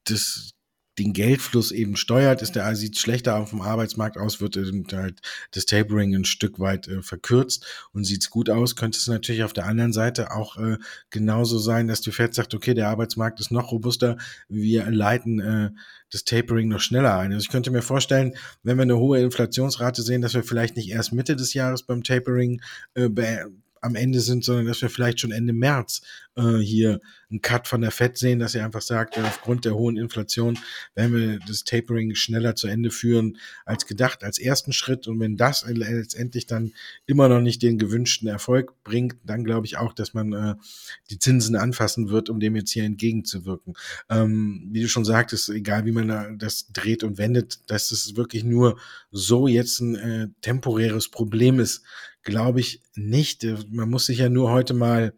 [0.04, 0.52] das,
[1.00, 4.58] den Geldfluss eben steuert, ist der sieht schlechter auf dem Arbeitsmarkt aus, wird
[4.94, 9.44] halt das Tapering ein Stück weit äh, verkürzt und sieht's gut aus, könnte es natürlich
[9.44, 10.78] auf der anderen Seite auch äh,
[11.10, 14.18] genauso sein, dass die Fed sagt, okay, der Arbeitsmarkt ist noch robuster,
[14.48, 15.72] wir leiten äh,
[16.12, 17.34] das Tapering noch schneller ein.
[17.34, 20.90] Also ich könnte mir vorstellen, wenn wir eine hohe Inflationsrate sehen, dass wir vielleicht nicht
[20.90, 22.62] erst Mitte des Jahres beim Tapering
[22.94, 23.10] äh,
[23.86, 26.02] am Ende sind, sondern dass wir vielleicht schon Ende März
[26.36, 27.00] äh, hier
[27.36, 30.58] einen Cut von der Fed sehen, dass sie einfach sagt, aufgrund der hohen Inflation
[30.96, 35.08] werden wir das Tapering schneller zu Ende führen als gedacht, als ersten Schritt.
[35.08, 36.74] Und wenn das letztendlich dann
[37.06, 40.56] immer noch nicht den gewünschten Erfolg bringt, dann glaube ich auch, dass man äh,
[41.10, 43.74] die Zinsen anfassen wird, um dem jetzt hier entgegenzuwirken.
[44.10, 48.46] Ähm, wie du schon sagtest, egal wie man das dreht und wendet, dass es wirklich
[48.46, 48.80] nur
[49.12, 51.84] so jetzt ein äh, temporäres Problem ist,
[52.24, 53.44] glaube ich nicht.
[53.44, 55.14] Äh, man muss sich ja nur heute mal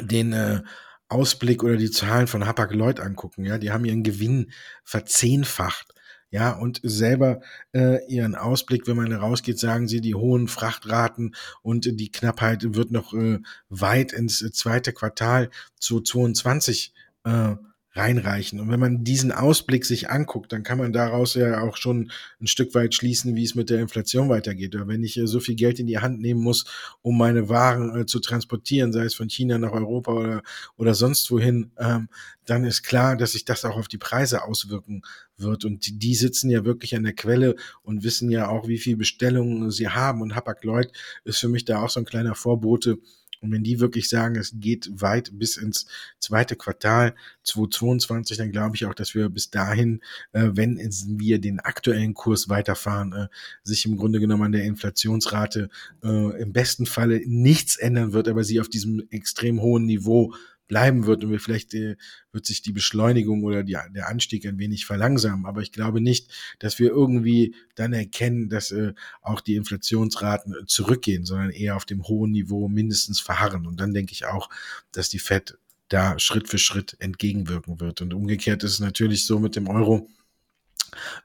[0.00, 0.62] den äh,
[1.08, 3.44] Ausblick oder die Zahlen von Hapag-Lloyd angucken.
[3.44, 4.50] Ja, die haben ihren Gewinn
[4.82, 5.94] verzehnfacht.
[6.30, 11.84] Ja, und selber äh, ihren Ausblick, wenn man rausgeht, sagen sie, die hohen Frachtraten und
[12.00, 13.38] die Knappheit wird noch äh,
[13.68, 17.54] weit ins zweite Quartal zu 22 äh,
[17.94, 18.58] reinreichen.
[18.58, 22.48] Und wenn man diesen Ausblick sich anguckt, dann kann man daraus ja auch schon ein
[22.48, 24.74] Stück weit schließen, wie es mit der Inflation weitergeht.
[24.74, 26.64] Oder wenn ich äh, so viel Geld in die Hand nehmen muss,
[27.02, 30.42] um meine Waren äh, zu transportieren, sei es von China nach Europa oder,
[30.76, 32.08] oder sonst wohin, ähm,
[32.46, 35.02] dann ist klar, dass sich das auch auf die Preise auswirken
[35.36, 35.64] wird.
[35.64, 38.96] Und die, die sitzen ja wirklich an der Quelle und wissen ja auch, wie viel
[38.96, 40.20] Bestellungen sie haben.
[40.20, 40.90] Und Hapag-Lloyd
[41.24, 42.98] ist für mich da auch so ein kleiner Vorbote,
[43.44, 45.86] und wenn die wirklich sagen, es geht weit bis ins
[46.18, 50.00] zweite Quartal 2022, dann glaube ich auch, dass wir bis dahin,
[50.32, 53.28] äh, wenn wir den aktuellen Kurs weiterfahren, äh,
[53.62, 55.68] sich im Grunde genommen an der Inflationsrate
[56.02, 60.34] äh, im besten Falle nichts ändern wird, aber sie auf diesem extrem hohen Niveau
[60.66, 61.96] bleiben wird und wir vielleicht äh,
[62.32, 65.46] wird sich die Beschleunigung oder die, der Anstieg ein wenig verlangsamen.
[65.46, 71.24] Aber ich glaube nicht, dass wir irgendwie dann erkennen, dass äh, auch die Inflationsraten zurückgehen,
[71.24, 73.66] sondern eher auf dem hohen Niveau mindestens verharren.
[73.66, 74.48] Und dann denke ich auch,
[74.92, 78.00] dass die Fed da Schritt für Schritt entgegenwirken wird.
[78.00, 80.08] Und umgekehrt ist es natürlich so mit dem Euro,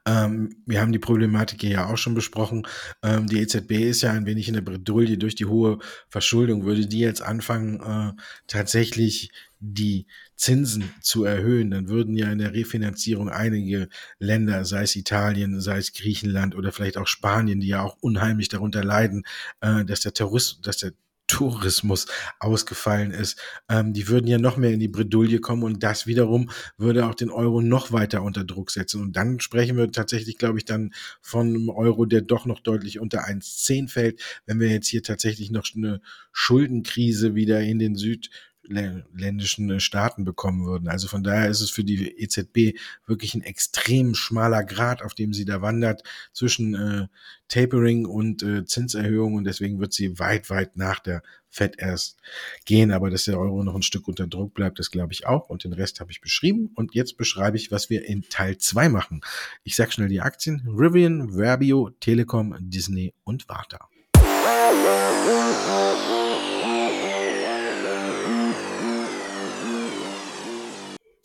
[0.06, 2.66] ähm, wir haben die Problematik ja auch schon besprochen.
[3.02, 5.78] Ähm, die EZB ist ja ein wenig in der Bredouille durch die hohe
[6.08, 6.64] Verschuldung.
[6.64, 9.30] Würde die jetzt anfangen, äh, tatsächlich
[9.60, 10.06] die
[10.36, 15.76] Zinsen zu erhöhen, dann würden ja in der Refinanzierung einige Länder, sei es Italien, sei
[15.76, 19.24] es Griechenland oder vielleicht auch Spanien, die ja auch unheimlich darunter leiden,
[19.60, 20.92] äh, dass der Terrorismus, dass der
[21.30, 22.06] Tourismus
[22.40, 26.50] ausgefallen ist, ähm, die würden ja noch mehr in die Bredouille kommen und das wiederum
[26.76, 29.00] würde auch den Euro noch weiter unter Druck setzen.
[29.00, 32.98] Und dann sprechen wir tatsächlich, glaube ich, dann von einem Euro, der doch noch deutlich
[32.98, 34.20] unter 1,10 fällt.
[34.44, 36.00] Wenn wir jetzt hier tatsächlich noch eine
[36.32, 38.30] Schuldenkrise wieder in den Süd
[38.70, 40.88] ländischen äh, Staaten bekommen würden.
[40.88, 45.32] Also von daher ist es für die EZB wirklich ein extrem schmaler Grad, auf dem
[45.32, 46.02] sie da wandert
[46.32, 47.06] zwischen äh,
[47.48, 52.18] Tapering und äh, Zinserhöhung und deswegen wird sie weit, weit nach der Fed erst
[52.64, 52.92] gehen.
[52.92, 55.48] Aber dass der Euro noch ein Stück unter Druck bleibt, das glaube ich auch.
[55.48, 56.70] Und den Rest habe ich beschrieben.
[56.74, 59.20] Und jetzt beschreibe ich, was wir in Teil zwei machen.
[59.64, 60.62] Ich sage schnell die Aktien.
[60.66, 63.88] Rivian, Verbio, Telekom, Disney und Warta.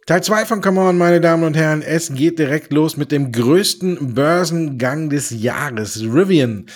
[0.07, 1.81] Teil 2 von Come On, meine Damen und Herren.
[1.81, 5.99] Es geht direkt los mit dem größten Börsengang des Jahres.
[6.03, 6.67] Rivian.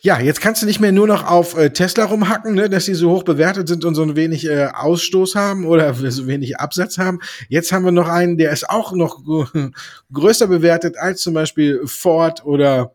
[0.00, 2.94] Ja, jetzt kannst du nicht mehr nur noch auf äh, Tesla rumhacken, ne, dass sie
[2.94, 7.18] so hoch bewertet sind und so wenig äh, Ausstoß haben oder so wenig Absatz haben.
[7.50, 9.22] Jetzt haben wir noch einen, der ist auch noch
[10.14, 12.94] größer bewertet als zum Beispiel Ford oder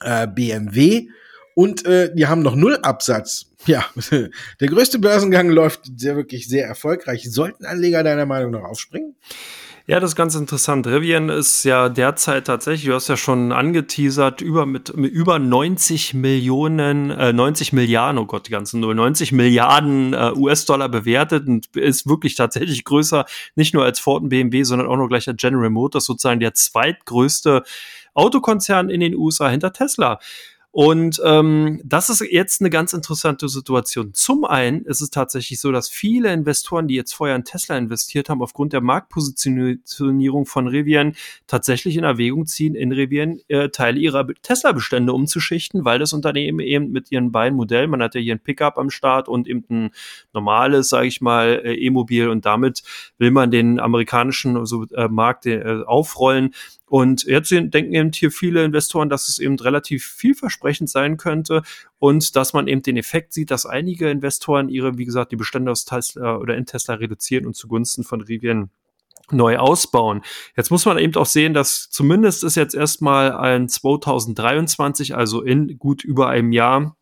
[0.00, 1.06] äh, BMW.
[1.54, 3.47] Und äh, die haben noch null Absatz.
[3.66, 3.84] Ja,
[4.60, 7.30] der größte Börsengang läuft sehr wirklich sehr erfolgreich.
[7.30, 9.16] Sollten Anleger deiner Meinung nach aufspringen?
[9.90, 10.86] Ja, das ist ganz interessant.
[10.86, 16.12] Rivian ist ja derzeit tatsächlich, du hast ja schon angeteasert, über mit, mit über 90
[16.12, 21.74] Millionen, äh, 90 Milliarden, oh Gott, die ganzen Null, 90 Milliarden äh, US-Dollar bewertet und
[21.74, 25.40] ist wirklich tatsächlich größer, nicht nur als Ford und BMW, sondern auch noch gleich als
[25.40, 27.62] General Motors, sozusagen der zweitgrößte
[28.12, 30.20] Autokonzern in den USA hinter Tesla.
[30.70, 34.12] Und ähm, das ist jetzt eine ganz interessante Situation.
[34.12, 38.28] Zum einen ist es tatsächlich so, dass viele Investoren, die jetzt vorher in Tesla investiert
[38.28, 44.26] haben, aufgrund der Marktpositionierung von Rivian tatsächlich in Erwägung ziehen, in Rivian äh, Teile ihrer
[44.42, 48.40] Tesla-Bestände umzuschichten, weil das Unternehmen eben mit ihren beiden Modellen, man hat ja hier ein
[48.40, 49.90] Pickup am Start und eben ein
[50.34, 52.82] normales, sage ich mal, äh, E-Mobil und damit
[53.16, 56.52] will man den amerikanischen also, äh, Markt äh, aufrollen
[56.88, 61.62] und jetzt denken eben hier viele Investoren, dass es eben relativ vielversprechend sein könnte
[61.98, 65.70] und dass man eben den Effekt sieht, dass einige Investoren ihre, wie gesagt, die Bestände
[65.70, 68.70] aus Tesla oder in Tesla reduzieren und zugunsten von Rivian
[69.30, 70.22] neu ausbauen.
[70.56, 75.78] Jetzt muss man eben auch sehen, dass zumindest ist jetzt erstmal ein 2023, also in
[75.78, 76.96] gut über einem Jahr,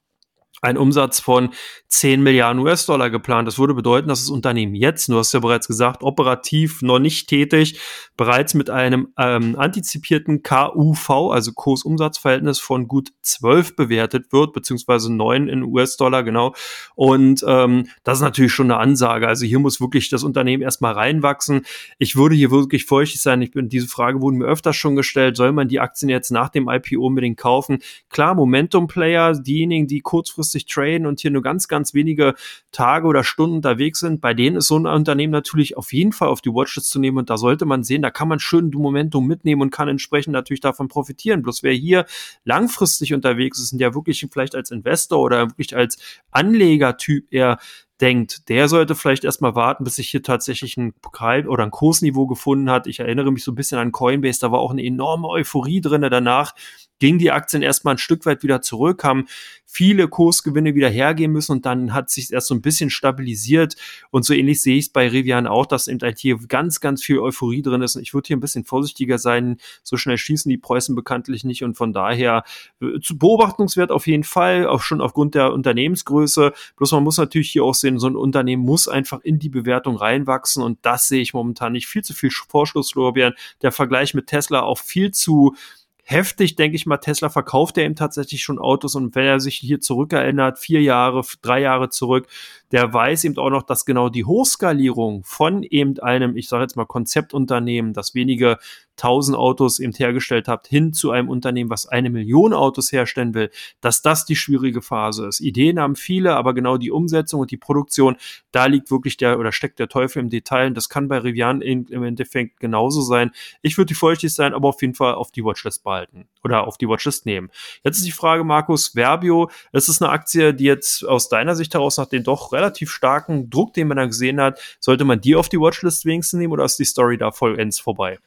[0.66, 1.50] ein Umsatz von
[1.88, 3.46] 10 Milliarden US-Dollar geplant.
[3.46, 7.28] Das würde bedeuten, dass das Unternehmen jetzt, du hast ja bereits gesagt, operativ noch nicht
[7.28, 7.78] tätig,
[8.16, 15.48] bereits mit einem ähm, antizipierten KUV, also Kursumsatzverhältnis von gut 12 bewertet wird, beziehungsweise 9
[15.48, 16.54] in US-Dollar, genau.
[16.96, 19.28] Und ähm, das ist natürlich schon eine Ansage.
[19.28, 21.64] Also hier muss wirklich das Unternehmen erstmal reinwachsen.
[21.98, 23.40] Ich würde hier wirklich feuchtig sein.
[23.42, 25.36] Ich bin, diese Frage wurde mir öfters schon gestellt.
[25.36, 27.78] Soll man die Aktien jetzt nach dem IPO unbedingt kaufen?
[28.10, 32.34] Klar, Momentum-Player, diejenigen, die kurzfristig traden und hier nur ganz, ganz ganz wenige
[32.72, 36.28] Tage oder Stunden unterwegs sind, bei denen ist so ein Unternehmen natürlich auf jeden Fall
[36.28, 39.26] auf die Watchlist zu nehmen und da sollte man sehen, da kann man schön Momentum
[39.26, 41.42] mitnehmen und kann entsprechend natürlich davon profitieren.
[41.42, 42.06] Bloß wer hier
[42.44, 45.98] langfristig unterwegs ist und der wirklich vielleicht als Investor oder wirklich als
[46.30, 47.58] Anlegertyp eher
[48.00, 52.26] denkt, der sollte vielleicht erstmal warten, bis sich hier tatsächlich ein Pokal oder ein Kursniveau
[52.26, 52.86] gefunden hat.
[52.86, 56.10] Ich erinnere mich so ein bisschen an Coinbase, da war auch eine enorme Euphorie drinne.
[56.10, 56.54] Danach
[56.98, 59.26] ging die Aktien erstmal ein Stück weit wieder zurück, haben
[59.66, 63.76] viele Kursgewinne wieder hergehen müssen und dann hat sich erst so ein bisschen stabilisiert
[64.10, 67.02] und so ähnlich sehe ich es bei Rivian auch, dass eben halt hier ganz, ganz
[67.02, 70.48] viel Euphorie drin ist und ich würde hier ein bisschen vorsichtiger sein, so schnell schießen
[70.48, 72.44] die Preußen bekanntlich nicht und von daher
[72.80, 77.50] äh, zu beobachtungswert auf jeden Fall, auch schon aufgrund der Unternehmensgröße, bloß man muss natürlich
[77.50, 81.22] hier auch sehen, so ein Unternehmen muss einfach in die Bewertung reinwachsen und das sehe
[81.22, 81.86] ich momentan nicht.
[81.86, 85.54] Viel zu viel Vorschlusslorbeeren, der Vergleich mit Tesla auch viel zu
[86.02, 86.98] heftig, denke ich mal.
[86.98, 91.22] Tesla verkauft ja eben tatsächlich schon Autos und wenn er sich hier zurückerinnert, vier Jahre,
[91.42, 92.28] drei Jahre zurück,
[92.72, 96.76] der weiß eben auch noch, dass genau die Hochskalierung von eben einem, ich sage jetzt
[96.76, 98.58] mal Konzeptunternehmen, das wenige
[98.96, 103.50] tausend Autos eben hergestellt hat, hin zu einem Unternehmen, was eine Million Autos herstellen will,
[103.80, 105.40] dass das die schwierige Phase ist.
[105.40, 108.16] Ideen haben viele, aber genau die Umsetzung und die Produktion,
[108.52, 110.68] da liegt wirklich der oder steckt der Teufel im Detail.
[110.68, 113.32] Und das kann bei Rivian im Endeffekt genauso sein.
[113.60, 116.78] Ich würde die feuchtig sein, aber auf jeden Fall auf die Watchlist behalten oder auf
[116.78, 117.50] die Watchlist nehmen.
[117.84, 121.74] Jetzt ist die Frage, Markus, Verbio, es ist eine Aktie, die jetzt aus deiner Sicht
[121.74, 125.36] heraus nach den doch relativ starken Druck, den man da gesehen hat, sollte man die
[125.36, 128.18] auf die Watchlist wenigstens nehmen oder ist die Story da vollends vorbei?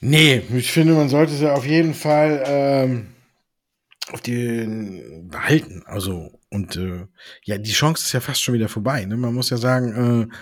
[0.00, 3.06] Nee, ich finde, man sollte sie auf jeden Fall ähm,
[4.12, 5.82] auf die behalten.
[5.86, 7.06] Also, und äh,
[7.44, 9.04] ja, die Chance ist ja fast schon wieder vorbei.
[9.06, 9.16] Ne?
[9.16, 10.34] Man muss ja sagen, äh,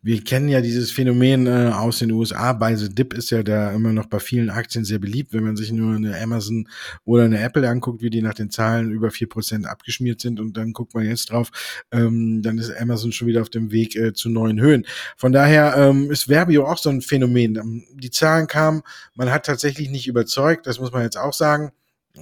[0.00, 2.52] wir kennen ja dieses Phänomen äh, aus den USA.
[2.52, 5.56] Bei The Dip ist ja da immer noch bei vielen Aktien sehr beliebt, wenn man
[5.56, 6.68] sich nur eine Amazon
[7.04, 10.56] oder eine Apple anguckt, wie die nach den Zahlen über vier Prozent abgeschmiert sind und
[10.56, 11.50] dann guckt man jetzt drauf,
[11.90, 14.86] ähm, dann ist Amazon schon wieder auf dem Weg äh, zu neuen Höhen.
[15.16, 17.56] Von daher ähm, ist Verbio auch so ein Phänomen.
[17.56, 18.82] Ähm, die Zahlen kamen,
[19.16, 21.72] man hat tatsächlich nicht überzeugt, das muss man jetzt auch sagen.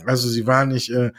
[0.04, 1.12] Also sie waren nicht äh,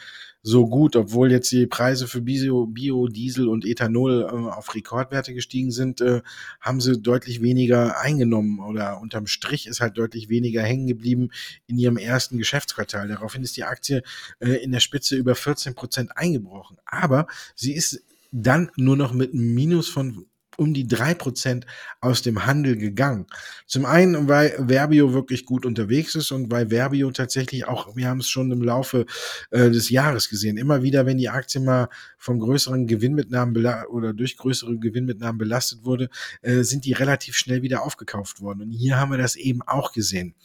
[0.48, 5.72] so gut, obwohl jetzt die Preise für Bio, Biodiesel und Ethanol äh, auf Rekordwerte gestiegen
[5.72, 6.22] sind, äh,
[6.62, 11.32] haben sie deutlich weniger eingenommen oder unterm Strich ist halt deutlich weniger hängen geblieben
[11.66, 13.10] in ihrem ersten Geschäftsquartal.
[13.10, 14.04] Daraufhin ist die Aktie
[14.40, 16.78] äh, in der Spitze über 14 Prozent eingebrochen.
[16.86, 20.28] Aber sie ist dann nur noch mit einem Minus von
[20.58, 21.66] um die drei Prozent
[22.02, 23.28] aus dem Handel gegangen.
[23.66, 28.20] Zum einen, weil Verbio wirklich gut unterwegs ist und weil Verbio tatsächlich auch, wir haben
[28.20, 29.06] es schon im Laufe
[29.52, 33.56] äh, des Jahres gesehen, immer wieder, wenn die Aktie mal von größeren Gewinnmitnahmen
[33.90, 36.10] oder durch größere Gewinnmitnahmen belastet wurde,
[36.42, 38.64] äh, sind die relativ schnell wieder aufgekauft worden.
[38.64, 40.36] Und hier haben wir das eben auch gesehen.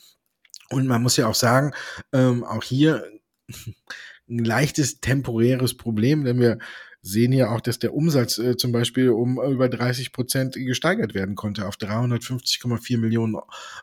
[0.68, 1.72] Und man muss ja auch sagen,
[2.12, 3.04] ähm, auch hier
[4.28, 6.58] ein leichtes temporäres Problem, denn wir
[7.02, 11.34] sehen hier auch, dass der Umsatz äh, zum Beispiel um über 30 Prozent gesteigert werden
[11.34, 13.36] konnte auf 350,4 Millionen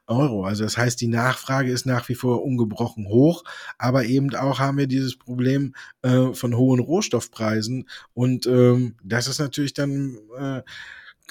[0.08, 0.46] Euro.
[0.46, 3.44] Also das heißt, die Nachfrage ist nach wie vor ungebrochen hoch,
[3.78, 9.40] aber eben auch haben wir dieses Problem äh, von hohen Rohstoffpreisen und ähm, das ist
[9.40, 10.62] natürlich dann äh,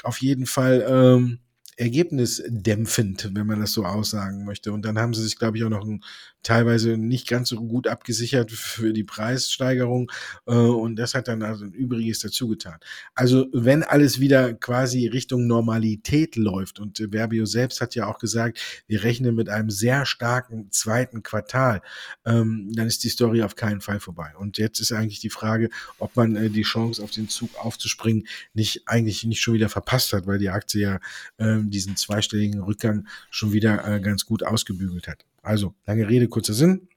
[0.02, 1.38] auf jeden Fall ähm,
[1.78, 4.72] ergebnisdämpfend, wenn man das so aussagen möchte.
[4.72, 6.02] Und dann haben sie sich, glaube ich, auch noch ein
[6.42, 10.10] teilweise nicht ganz so gut abgesichert für die Preissteigerung
[10.46, 12.78] äh, und das hat dann also ein Übriges dazu getan.
[13.14, 18.58] Also wenn alles wieder quasi Richtung Normalität läuft und Verbio selbst hat ja auch gesagt,
[18.86, 21.82] wir rechnen mit einem sehr starken zweiten Quartal,
[22.24, 24.32] ähm, dann ist die Story auf keinen Fall vorbei.
[24.38, 28.26] Und jetzt ist eigentlich die Frage, ob man äh, die Chance auf den Zug aufzuspringen
[28.54, 31.00] nicht eigentlich nicht schon wieder verpasst hat, weil die Aktie ja
[31.38, 35.27] äh, diesen zweistelligen Rückgang schon wieder äh, ganz gut ausgebügelt hat.
[35.48, 36.88] Also, lange Rede, kurzer Sinn.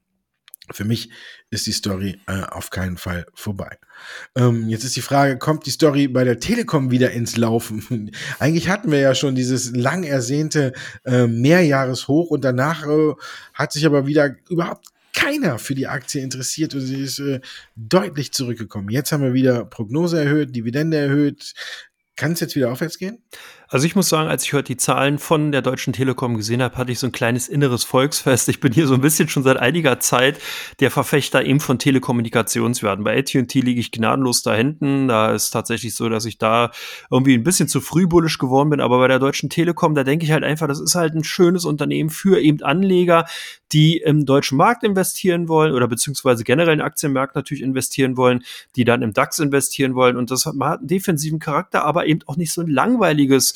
[0.71, 1.09] Für mich
[1.51, 3.77] ist die Story äh, auf keinen Fall vorbei.
[4.35, 8.11] Ähm, jetzt ist die Frage, kommt die Story bei der Telekom wieder ins Laufen?
[8.39, 10.73] Eigentlich hatten wir ja schon dieses lang ersehnte
[11.05, 13.13] äh, Mehrjahreshoch und danach äh,
[13.53, 17.39] hat sich aber wieder überhaupt keiner für die Aktie interessiert und sie ist äh,
[17.77, 18.89] deutlich zurückgekommen.
[18.89, 21.53] Jetzt haben wir wieder Prognose erhöht, Dividende erhöht.
[22.17, 23.23] Kann es jetzt wieder aufwärts gehen?
[23.73, 26.75] Also ich muss sagen, als ich heute die Zahlen von der Deutschen Telekom gesehen habe,
[26.75, 28.49] hatte ich so ein kleines inneres Volksfest.
[28.49, 30.41] Ich bin hier so ein bisschen schon seit einiger Zeit
[30.81, 33.05] der Verfechter eben von Telekommunikationswerten.
[33.05, 35.07] Bei AT&T liege ich gnadenlos da hinten.
[35.07, 36.71] Da ist tatsächlich so, dass ich da
[37.09, 38.81] irgendwie ein bisschen zu früh bullisch geworden bin.
[38.81, 41.63] Aber bei der Deutschen Telekom, da denke ich halt einfach, das ist halt ein schönes
[41.63, 43.25] Unternehmen für eben Anleger,
[43.71, 48.43] die im deutschen Markt investieren wollen oder beziehungsweise generell in Aktienmarkt natürlich investieren wollen,
[48.75, 50.17] die dann im DAX investieren wollen.
[50.17, 53.53] Und das hat, hat einen defensiven Charakter, aber eben auch nicht so ein langweiliges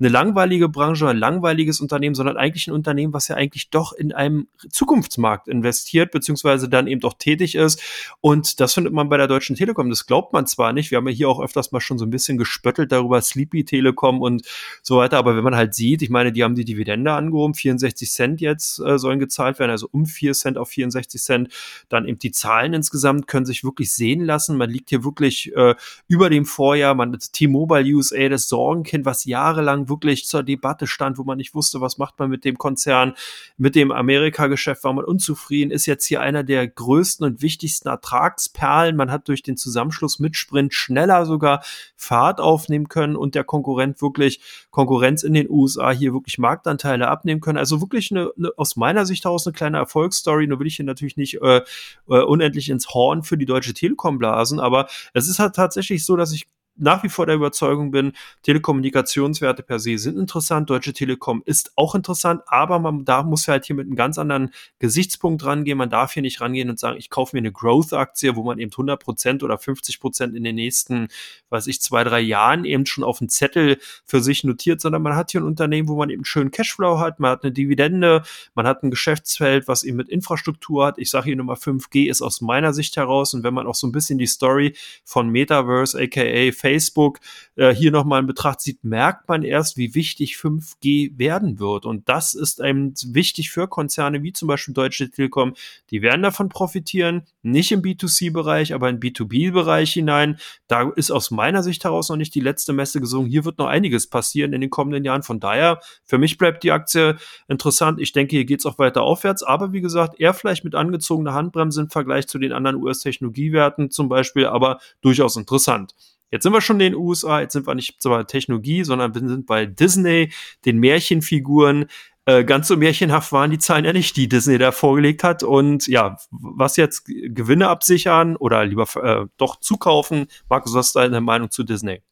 [0.00, 4.12] eine langweilige Branche, ein langweiliges Unternehmen, sondern eigentlich ein Unternehmen, was ja eigentlich doch in
[4.12, 7.82] einem Zukunftsmarkt investiert, beziehungsweise dann eben doch tätig ist.
[8.20, 9.90] Und das findet man bei der Deutschen Telekom.
[9.90, 10.92] Das glaubt man zwar nicht.
[10.92, 14.20] Wir haben ja hier auch öfters mal schon so ein bisschen gespöttelt darüber, Sleepy Telekom
[14.20, 14.42] und
[14.82, 15.18] so weiter.
[15.18, 18.78] Aber wenn man halt sieht, ich meine, die haben die Dividende angehoben, 64 Cent jetzt
[18.78, 21.48] äh, sollen gezahlt werden, also um 4 Cent auf 64 Cent.
[21.88, 24.56] Dann eben die Zahlen insgesamt können sich wirklich sehen lassen.
[24.56, 25.74] Man liegt hier wirklich äh,
[26.06, 26.94] über dem Vorjahr.
[26.94, 31.80] Man T-Mobile USA, das Sorgenkind, was jahrelang wirklich zur Debatte stand, wo man nicht wusste,
[31.80, 33.14] was macht man mit dem Konzern,
[33.56, 38.96] mit dem Amerika-Geschäft, war man unzufrieden, ist jetzt hier einer der größten und wichtigsten Ertragsperlen.
[38.96, 41.62] Man hat durch den Zusammenschluss mit Sprint schneller sogar
[41.96, 47.40] Fahrt aufnehmen können und der Konkurrent wirklich Konkurrenz in den USA hier wirklich Marktanteile abnehmen
[47.40, 47.58] können.
[47.58, 50.46] Also wirklich eine, eine aus meiner Sicht heraus eine kleine Erfolgsstory.
[50.46, 51.62] Nur will ich hier natürlich nicht äh,
[52.08, 56.16] äh, unendlich ins Horn für die Deutsche Telekom blasen, aber es ist halt tatsächlich so,
[56.16, 56.46] dass ich
[56.78, 58.12] nach wie vor der Überzeugung bin,
[58.42, 63.66] Telekommunikationswerte per se sind interessant, Deutsche Telekom ist auch interessant, aber man da muss halt
[63.66, 65.78] hier mit einem ganz anderen Gesichtspunkt rangehen.
[65.78, 68.72] Man darf hier nicht rangehen und sagen, ich kaufe mir eine Growth-Aktie, wo man eben
[68.72, 71.08] 100 Prozent oder 50 Prozent in den nächsten,
[71.50, 75.16] weiß ich, zwei, drei Jahren eben schon auf dem Zettel für sich notiert, sondern man
[75.16, 78.22] hat hier ein Unternehmen, wo man eben schön Cashflow hat, man hat eine Dividende,
[78.54, 80.98] man hat ein Geschäftsfeld, was eben mit Infrastruktur hat.
[80.98, 83.86] Ich sage hier Nummer 5G ist aus meiner Sicht heraus und wenn man auch so
[83.86, 87.20] ein bisschen die Story von Metaverse, aka Facebook
[87.56, 91.86] äh, hier nochmal in Betracht zieht, merkt man erst, wie wichtig 5G werden wird.
[91.86, 95.54] Und das ist einem wichtig für Konzerne wie zum Beispiel Deutsche Telekom.
[95.90, 100.38] Die werden davon profitieren, nicht im B2C-Bereich, aber im B2B-Bereich hinein.
[100.66, 103.30] Da ist aus meiner Sicht heraus noch nicht die letzte Messe gesungen.
[103.30, 105.22] Hier wird noch einiges passieren in den kommenden Jahren.
[105.22, 107.16] Von daher, für mich bleibt die Aktie
[107.48, 108.00] interessant.
[108.00, 109.42] Ich denke, hier geht es auch weiter aufwärts.
[109.42, 114.08] Aber wie gesagt, eher vielleicht mit angezogener Handbremse im Vergleich zu den anderen US-Technologiewerten zum
[114.08, 115.94] Beispiel, aber durchaus interessant.
[116.30, 119.26] Jetzt sind wir schon in den USA, jetzt sind wir nicht bei Technologie, sondern wir
[119.26, 120.32] sind bei Disney,
[120.64, 121.86] den Märchenfiguren.
[122.26, 125.42] Äh, ganz so märchenhaft waren die Zahlen ja nicht, die Disney da vorgelegt hat.
[125.42, 131.22] Und ja, was jetzt Gewinne absichern oder lieber äh, doch zukaufen, Markus, was ist deine
[131.22, 132.02] Meinung zu Disney?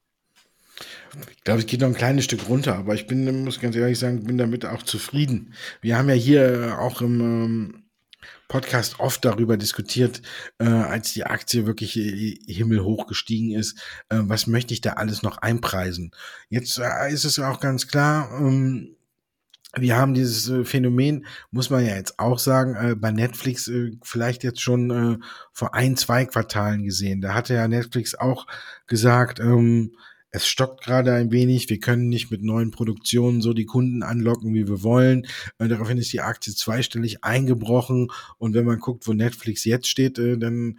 [1.30, 3.98] Ich glaube, es geht noch ein kleines Stück runter, aber ich bin, muss ganz ehrlich
[3.98, 5.54] sagen, bin damit auch zufrieden.
[5.80, 7.85] Wir haben ja hier auch im ähm,
[8.48, 10.22] Podcast oft darüber diskutiert,
[10.58, 13.78] äh, als die Aktie wirklich äh, himmelhoch gestiegen ist,
[14.08, 16.12] äh, was möchte ich da alles noch einpreisen.
[16.48, 18.96] Jetzt äh, ist es auch ganz klar, ähm,
[19.78, 23.92] wir haben dieses äh, Phänomen, muss man ja jetzt auch sagen, äh, bei Netflix äh,
[24.02, 27.20] vielleicht jetzt schon vor ein, zwei Quartalen gesehen.
[27.20, 28.46] Da hatte ja Netflix auch
[28.86, 29.92] gesagt, ähm,
[30.36, 34.54] es stockt gerade ein wenig, wir können nicht mit neuen Produktionen so die Kunden anlocken,
[34.54, 35.26] wie wir wollen.
[35.58, 40.18] Äh, daraufhin ist die Aktie zweistellig eingebrochen und wenn man guckt, wo Netflix jetzt steht,
[40.18, 40.78] äh, dann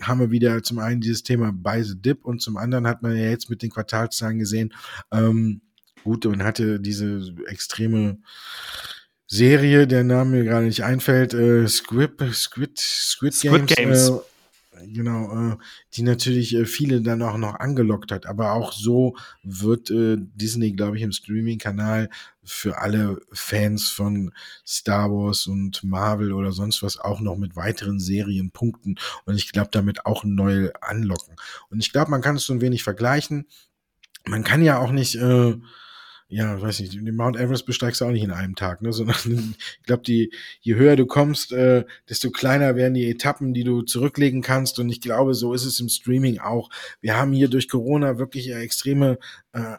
[0.00, 3.16] haben wir wieder zum einen dieses Thema Buy the Dip und zum anderen hat man
[3.16, 4.72] ja jetzt mit den Quartalszahlen gesehen,
[5.12, 5.60] ähm,
[6.02, 8.18] gut, man hatte diese extreme
[9.26, 14.08] Serie, der Name mir gerade nicht einfällt, äh, Squid, Squid, Squid, Squid Games, Games.
[14.08, 14.33] Äh,
[14.86, 15.56] genau, äh,
[15.94, 18.26] die natürlich äh, viele dann auch noch angelockt hat.
[18.26, 22.10] Aber auch so wird äh, Disney, glaube ich, im Streaming-Kanal
[22.42, 24.32] für alle Fans von
[24.66, 29.50] Star Wars und Marvel oder sonst was auch noch mit weiteren Serien punkten und ich
[29.50, 31.36] glaube damit auch neu anlocken.
[31.70, 33.46] Und ich glaube, man kann es so ein wenig vergleichen.
[34.26, 35.56] Man kann ja auch nicht äh,
[36.28, 38.92] ja, weiß nicht, den Mount Everest besteigst du auch nicht in einem Tag, ne?
[38.92, 39.16] Sondern
[39.80, 43.82] ich glaube, die, je höher du kommst, äh, desto kleiner werden die Etappen, die du
[43.82, 44.78] zurücklegen kannst.
[44.78, 46.70] Und ich glaube, so ist es im Streaming auch.
[47.00, 49.18] Wir haben hier durch Corona wirklich extreme
[49.52, 49.76] äh,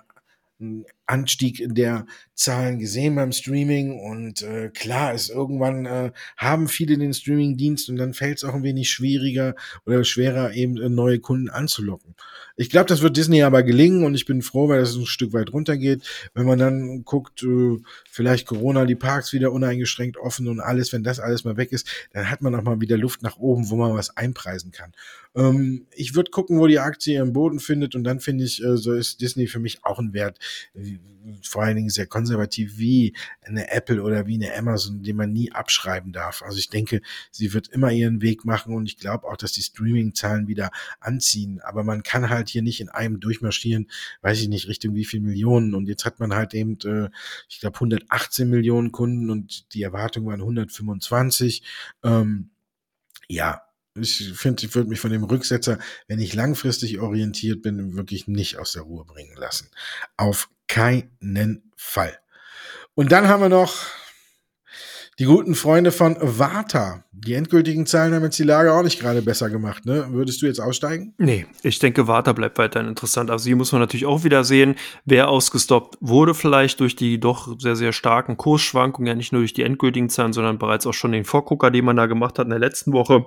[1.08, 7.14] Anstieg der Zahlen gesehen beim Streaming und äh, klar ist irgendwann äh, haben viele den
[7.14, 11.50] Streaming-Dienst und dann fällt es auch ein wenig schwieriger oder schwerer eben äh, neue Kunden
[11.50, 12.16] anzulocken.
[12.58, 15.34] Ich glaube, das wird Disney aber gelingen und ich bin froh, weil das ein Stück
[15.34, 16.04] weit runtergeht.
[16.34, 17.78] Wenn man dann guckt, äh,
[18.10, 21.88] vielleicht Corona, die Parks wieder uneingeschränkt offen und alles, wenn das alles mal weg ist,
[22.12, 24.92] dann hat man auch mal wieder Luft nach oben, wo man was einpreisen kann.
[25.36, 28.78] Ähm, ich würde gucken, wo die Aktie ihren Boden findet und dann finde ich, äh,
[28.78, 30.40] so ist Disney für mich auch ein Wert
[31.42, 35.52] vor allen Dingen sehr konservativ wie eine Apple oder wie eine Amazon, den man nie
[35.52, 36.42] abschreiben darf.
[36.44, 39.64] Also ich denke, sie wird immer ihren Weg machen und ich glaube auch, dass die
[39.64, 41.62] Streaming-Zahlen wieder anziehen.
[41.62, 43.90] Aber man kann halt hier nicht in einem durchmarschieren,
[44.22, 45.74] weiß ich nicht, Richtung wie viel Millionen.
[45.74, 47.10] Und jetzt hat man halt eben, äh,
[47.50, 51.64] ich glaube, 118 Millionen Kunden und die Erwartung waren 125.
[52.04, 52.52] Ähm,
[53.28, 53.62] ja,
[53.98, 58.58] ich finde, ich würde mich von dem Rücksetzer, wenn ich langfristig orientiert bin, wirklich nicht
[58.58, 59.70] aus der Ruhe bringen lassen.
[60.18, 62.18] Auf keinen Fall.
[62.94, 63.76] Und dann haben wir noch
[65.18, 67.06] die guten Freunde von Warta.
[67.14, 69.86] Die endgültigen Zahlen haben jetzt die Lage auch nicht gerade besser gemacht.
[69.86, 70.08] Ne?
[70.10, 71.14] Würdest du jetzt aussteigen?
[71.18, 73.32] Nee, ich denke, Warta bleibt weiterhin interessant.
[73.32, 74.76] Also hier muss man natürlich auch wieder sehen,
[75.06, 79.08] wer ausgestoppt wurde vielleicht durch die doch sehr, sehr starken Kursschwankungen.
[79.08, 81.96] Ja, nicht nur durch die endgültigen Zahlen, sondern bereits auch schon den Vorgucker, den man
[81.96, 83.26] da gemacht hat in der letzten Woche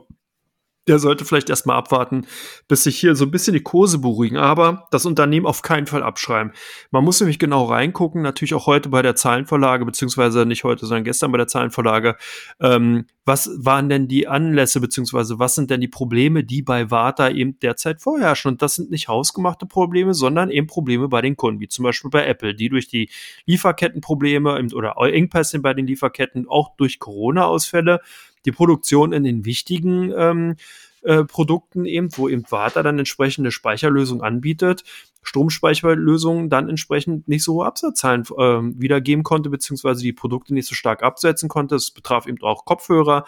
[0.88, 2.26] der sollte vielleicht erstmal abwarten,
[2.66, 6.02] bis sich hier so ein bisschen die Kurse beruhigen, aber das Unternehmen auf keinen Fall
[6.02, 6.52] abschreiben.
[6.90, 11.04] Man muss nämlich genau reingucken, natürlich auch heute bei der Zahlenvorlage, beziehungsweise nicht heute, sondern
[11.04, 12.16] gestern bei der Zahlenvorlage.
[12.60, 17.28] Ähm, was waren denn die Anlässe, beziehungsweise was sind denn die Probleme, die bei Warta
[17.28, 18.52] eben derzeit vorherrschen?
[18.52, 22.10] Und das sind nicht hausgemachte Probleme, sondern eben Probleme bei den Kunden, wie zum Beispiel
[22.10, 23.10] bei Apple, die durch die
[23.44, 28.00] Lieferkettenprobleme oder Engpässe bei den Lieferketten, auch durch Corona-Ausfälle,
[28.44, 30.56] die Produktion in den wichtigen ähm,
[31.02, 34.84] äh, Produkten eben, wo eben Warta dann entsprechende Speicherlösungen anbietet,
[35.22, 40.74] Stromspeicherlösungen dann entsprechend nicht so hohe Absatzzahlen äh, wiedergeben konnte, beziehungsweise die Produkte nicht so
[40.74, 41.76] stark absetzen konnte.
[41.76, 43.24] Es betraf eben auch Kopfhörer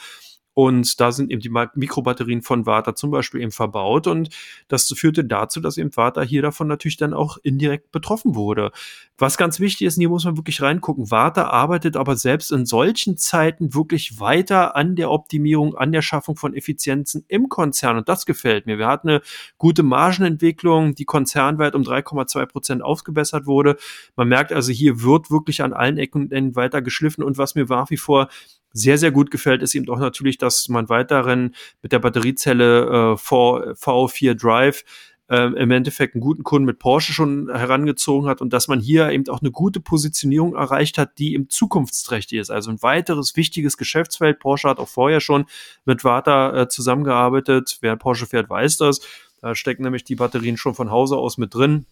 [0.62, 4.06] und da sind eben die Mikrobatterien von Warta zum Beispiel eben verbaut.
[4.06, 4.28] Und
[4.68, 8.70] das führte dazu, dass eben Warta hier davon natürlich dann auch indirekt betroffen wurde.
[9.16, 12.66] Was ganz wichtig ist, und hier muss man wirklich reingucken, Warta arbeitet aber selbst in
[12.66, 17.96] solchen Zeiten wirklich weiter an der Optimierung, an der Schaffung von Effizienzen im Konzern.
[17.96, 18.76] Und das gefällt mir.
[18.76, 19.22] Wir hatten eine
[19.56, 23.78] gute Margenentwicklung, die konzernweit um 3,2 Prozent aufgebessert wurde.
[24.14, 27.24] Man merkt also, hier wird wirklich an allen Ecken weiter geschliffen.
[27.24, 28.28] Und was mir nach wie vor
[28.72, 33.14] sehr, sehr gut gefällt, ist eben auch natürlich, dass man weiterhin mit der Batteriezelle äh,
[33.16, 34.84] VO4 Drive
[35.30, 39.10] äh, im Endeffekt einen guten Kunden mit Porsche schon herangezogen hat und dass man hier
[39.10, 42.50] eben auch eine gute Positionierung erreicht hat, die im zukunftsträchtig ist.
[42.50, 44.40] Also ein weiteres wichtiges Geschäftsfeld.
[44.40, 45.46] Porsche hat auch vorher schon
[45.84, 47.78] mit Warta äh, zusammengearbeitet.
[47.80, 49.00] Wer Porsche fährt, weiß das.
[49.40, 51.86] Da stecken nämlich die Batterien schon von Hause aus mit drin.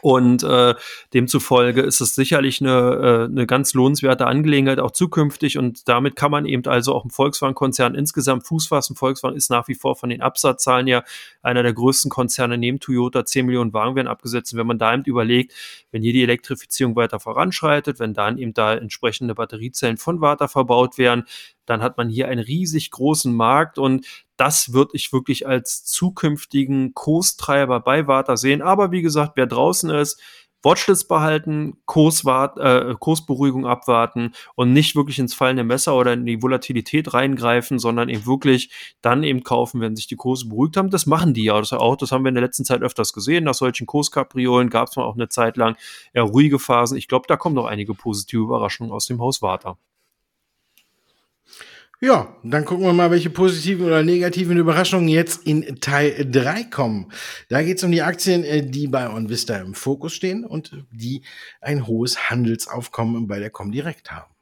[0.00, 0.74] Und äh,
[1.12, 5.58] demzufolge ist es sicherlich eine, äh, eine ganz lohnenswerte Angelegenheit, auch zukünftig.
[5.58, 8.94] Und damit kann man eben also auch im Volkswagen-Konzern insgesamt Fuß fassen.
[8.96, 11.02] Volkswagen ist nach wie vor von den Absatzzahlen ja
[11.42, 13.24] einer der größten Konzerne neben Toyota.
[13.24, 14.52] 10 Millionen Wagen werden abgesetzt.
[14.52, 15.52] Und wenn man da eben überlegt,
[15.90, 20.98] wenn hier die Elektrifizierung weiter voranschreitet, wenn dann eben da entsprechende Batteriezellen von Warta verbaut
[20.98, 21.24] werden,
[21.66, 24.06] dann hat man hier einen riesig großen Markt und
[24.38, 28.62] das würde ich wirklich als zukünftigen Kurstreiber bei Warta sehen.
[28.62, 30.20] Aber wie gesagt, wer draußen ist,
[30.62, 36.42] Watchlist behalten, Kurswart, äh, Kursberuhigung abwarten und nicht wirklich ins fallende Messer oder in die
[36.42, 38.70] Volatilität reingreifen, sondern eben wirklich
[39.00, 40.90] dann eben kaufen, wenn sich die Kurse beruhigt haben.
[40.90, 41.96] Das machen die ja auch.
[41.96, 43.44] Das haben wir in der letzten Zeit öfters gesehen.
[43.44, 45.76] Nach solchen Kurskapriolen gab es mal auch eine Zeit lang
[46.12, 46.96] eher ruhige Phasen.
[46.96, 49.78] Ich glaube, da kommen noch einige positive Überraschungen aus dem Haus Warta.
[52.00, 57.10] Ja, dann gucken wir mal, welche positiven oder negativen Überraschungen jetzt in Teil 3 kommen.
[57.48, 61.22] Da geht es um die Aktien, äh, die bei OnVista im Fokus stehen und die
[61.60, 64.32] ein hohes Handelsaufkommen bei der Comdirect haben.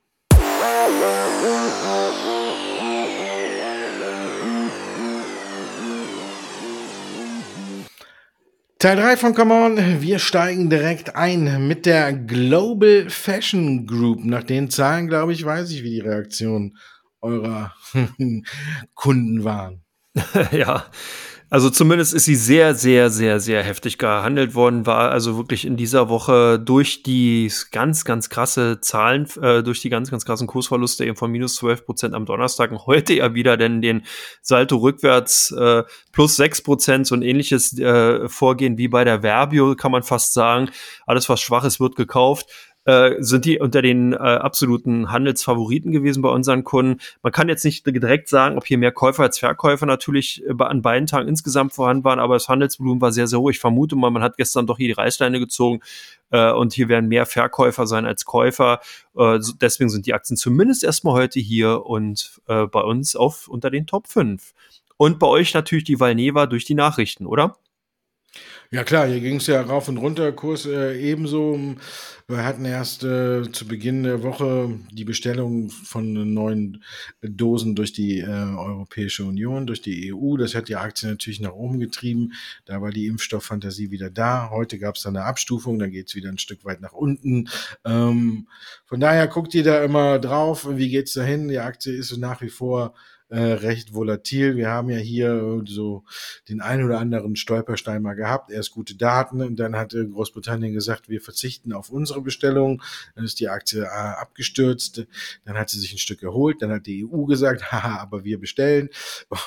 [8.78, 10.02] Teil 3 von Come On.
[10.02, 14.26] Wir steigen direkt ein mit der Global Fashion Group.
[14.26, 16.76] Nach den Zahlen, glaube ich, weiß ich, wie die Reaktion
[17.26, 17.74] eurer
[18.94, 19.82] Kunden waren.
[20.52, 20.86] ja,
[21.48, 25.76] also zumindest ist sie sehr, sehr, sehr, sehr heftig gehandelt worden, war also wirklich in
[25.76, 31.04] dieser Woche durch die ganz, ganz krasse Zahlen, äh, durch die ganz, ganz krassen Kursverluste
[31.04, 34.02] eben von minus 12 Prozent am Donnerstag und heute ja wieder denn den
[34.42, 39.76] Salto rückwärts äh, plus 6 Prozent, so ein ähnliches äh, Vorgehen wie bei der Verbio,
[39.76, 40.70] kann man fast sagen.
[41.06, 42.46] Alles, was schwach ist, wird gekauft
[42.86, 47.00] äh, sind die unter den äh, absoluten Handelsfavoriten gewesen bei unseren Kunden.
[47.22, 50.82] Man kann jetzt nicht direkt sagen, ob hier mehr Käufer als Verkäufer natürlich äh, an
[50.82, 53.50] beiden Tagen insgesamt vorhanden waren, aber das Handelsvolumen war sehr, sehr hoch.
[53.50, 55.80] Ich vermute mal, man hat gestern doch hier die Reißleine gezogen
[56.30, 58.80] äh, und hier werden mehr Verkäufer sein als Käufer.
[59.16, 63.70] Äh, deswegen sind die Aktien zumindest erstmal heute hier und äh, bei uns auf unter
[63.70, 64.54] den Top 5.
[64.96, 67.56] Und bei euch natürlich die Valneva durch die Nachrichten, oder?
[68.72, 71.76] Ja klar, hier ging es ja rauf und runter, Kurs äh, ebenso.
[72.26, 76.82] Wir hatten erst äh, zu Beginn der Woche die Bestellung von neuen
[77.22, 80.36] Dosen durch die äh, Europäische Union, durch die EU.
[80.36, 82.32] Das hat die Aktie natürlich nach oben getrieben.
[82.64, 84.50] Da war die Impfstofffantasie wieder da.
[84.50, 87.48] Heute gab es dann eine Abstufung, dann geht es wieder ein Stück weit nach unten.
[87.84, 88.48] Ähm,
[88.84, 91.46] von daher guckt ihr da immer drauf, wie geht's dahin?
[91.46, 92.94] Die Aktie ist nach wie vor
[93.28, 94.56] äh, recht volatil.
[94.56, 96.04] Wir haben ja hier so
[96.48, 98.50] den einen oder anderen Stolperstein mal gehabt.
[98.50, 102.82] Erst gute Daten und dann hat Großbritannien gesagt, wir verzichten auf unsere Bestellung.
[103.14, 105.06] Dann ist die Aktie äh, abgestürzt.
[105.44, 106.62] Dann hat sie sich ein Stück erholt.
[106.62, 108.88] Dann hat die EU gesagt, haha, aber wir bestellen.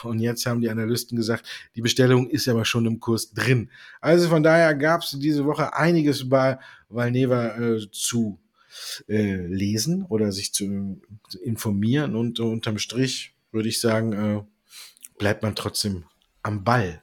[0.03, 3.69] Und jetzt haben die Analysten gesagt, die Bestellung ist aber schon im Kurs drin.
[4.01, 6.57] Also von daher gab es diese Woche einiges bei
[6.89, 8.39] Valneva äh, zu
[9.07, 11.01] äh, lesen oder sich zu,
[11.43, 14.43] informieren und äh, unterm Strich würde ich sagen, äh,
[15.17, 16.05] bleibt man trotzdem
[16.43, 17.01] am Ball.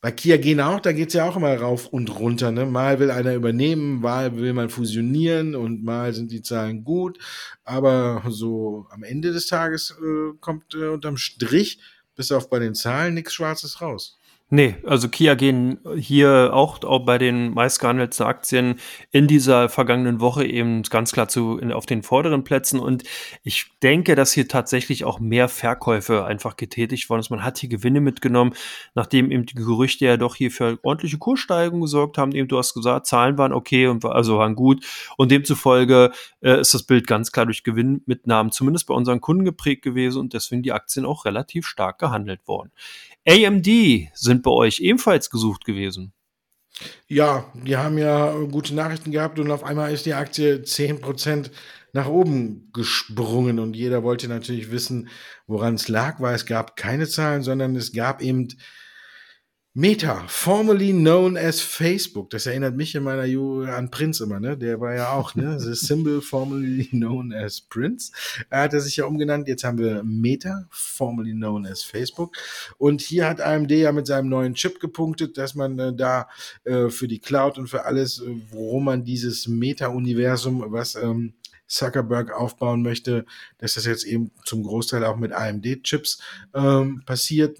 [0.00, 2.52] Bei Kia gehen auch, da geht es ja auch immer rauf und runter.
[2.52, 2.66] Ne?
[2.66, 7.18] Mal will einer übernehmen, mal will man fusionieren und mal sind die Zahlen gut.
[7.64, 11.80] Aber so am Ende des Tages äh, kommt äh, unterm Strich,
[12.14, 14.18] bis auf bei den Zahlen, nichts Schwarzes raus.
[14.48, 18.78] Nee, also Kia gehen hier auch, auch bei den meistgehandelten Aktien
[19.10, 22.78] in dieser vergangenen Woche eben ganz klar zu, in, auf den vorderen Plätzen.
[22.78, 23.02] Und
[23.42, 27.30] ich denke, dass hier tatsächlich auch mehr Verkäufe einfach getätigt worden ist.
[27.30, 28.54] Man hat hier Gewinne mitgenommen,
[28.94, 32.30] nachdem eben die Gerüchte ja doch hier für ordentliche Kurssteigerungen gesorgt haben.
[32.30, 34.86] Eben, du hast gesagt, Zahlen waren okay und also waren gut.
[35.16, 39.82] Und demzufolge äh, ist das Bild ganz klar durch Gewinnmitnahmen zumindest bei unseren Kunden geprägt
[39.82, 42.70] gewesen und deswegen die Aktien auch relativ stark gehandelt worden.
[43.28, 43.66] AMD
[44.14, 46.12] sind bei euch ebenfalls gesucht gewesen.
[47.08, 51.50] Ja, die haben ja gute Nachrichten gehabt und auf einmal ist die Aktie 10%
[51.92, 55.08] nach oben gesprungen und jeder wollte natürlich wissen,
[55.46, 58.48] woran es lag, weil es gab keine Zahlen, sondern es gab eben
[59.78, 62.30] Meta, formerly known as Facebook.
[62.30, 64.56] Das erinnert mich in meiner Jugend an Prince immer, ne?
[64.56, 65.60] Der war ja auch, ne?
[65.60, 68.10] The symbol formerly known as Prince.
[68.48, 69.48] Er hat er sich ja umgenannt.
[69.48, 72.34] Jetzt haben wir Meta, formerly known as Facebook.
[72.78, 76.26] Und hier hat AMD ja mit seinem neuen Chip gepunktet, dass man äh, da
[76.64, 81.34] äh, für die Cloud und für alles, äh, worum man dieses Meta-Universum, was ähm,
[81.66, 83.26] Zuckerberg aufbauen möchte,
[83.58, 86.22] dass das jetzt eben zum Großteil auch mit AMD-Chips
[86.54, 87.58] ähm, passiert.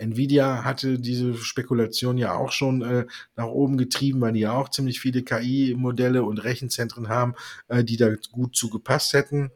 [0.00, 4.68] Nvidia hatte diese Spekulation ja auch schon äh, nach oben getrieben, weil die ja auch
[4.68, 7.34] ziemlich viele KI-Modelle und Rechenzentren haben,
[7.68, 9.50] äh, die da gut zugepasst hätten.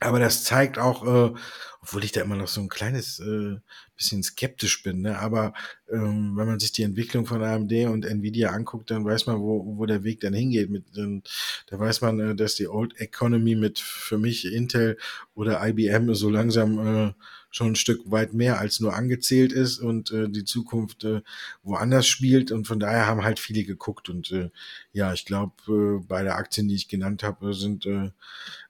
[0.00, 1.34] Aber das zeigt auch, äh,
[1.82, 3.56] obwohl ich da immer noch so ein kleines äh,
[3.96, 5.18] bisschen skeptisch bin, ne?
[5.18, 5.52] aber
[5.90, 9.76] ähm, wenn man sich die Entwicklung von AMD und Nvidia anguckt, dann weiß man, wo,
[9.76, 10.70] wo der Weg dann hingeht.
[10.70, 11.22] Mit, ähm,
[11.66, 14.98] da weiß man, äh, dass die Old Economy mit für mich Intel
[15.34, 16.78] oder IBM so langsam
[17.08, 17.12] äh,
[17.50, 21.20] schon ein Stück weit mehr als nur angezählt ist und äh, die Zukunft äh,
[21.62, 22.52] woanders spielt.
[22.52, 24.08] Und von daher haben halt viele geguckt.
[24.08, 24.50] Und äh,
[24.92, 28.10] ja, ich glaube, äh, bei der Aktien, die ich genannt habe, sind äh,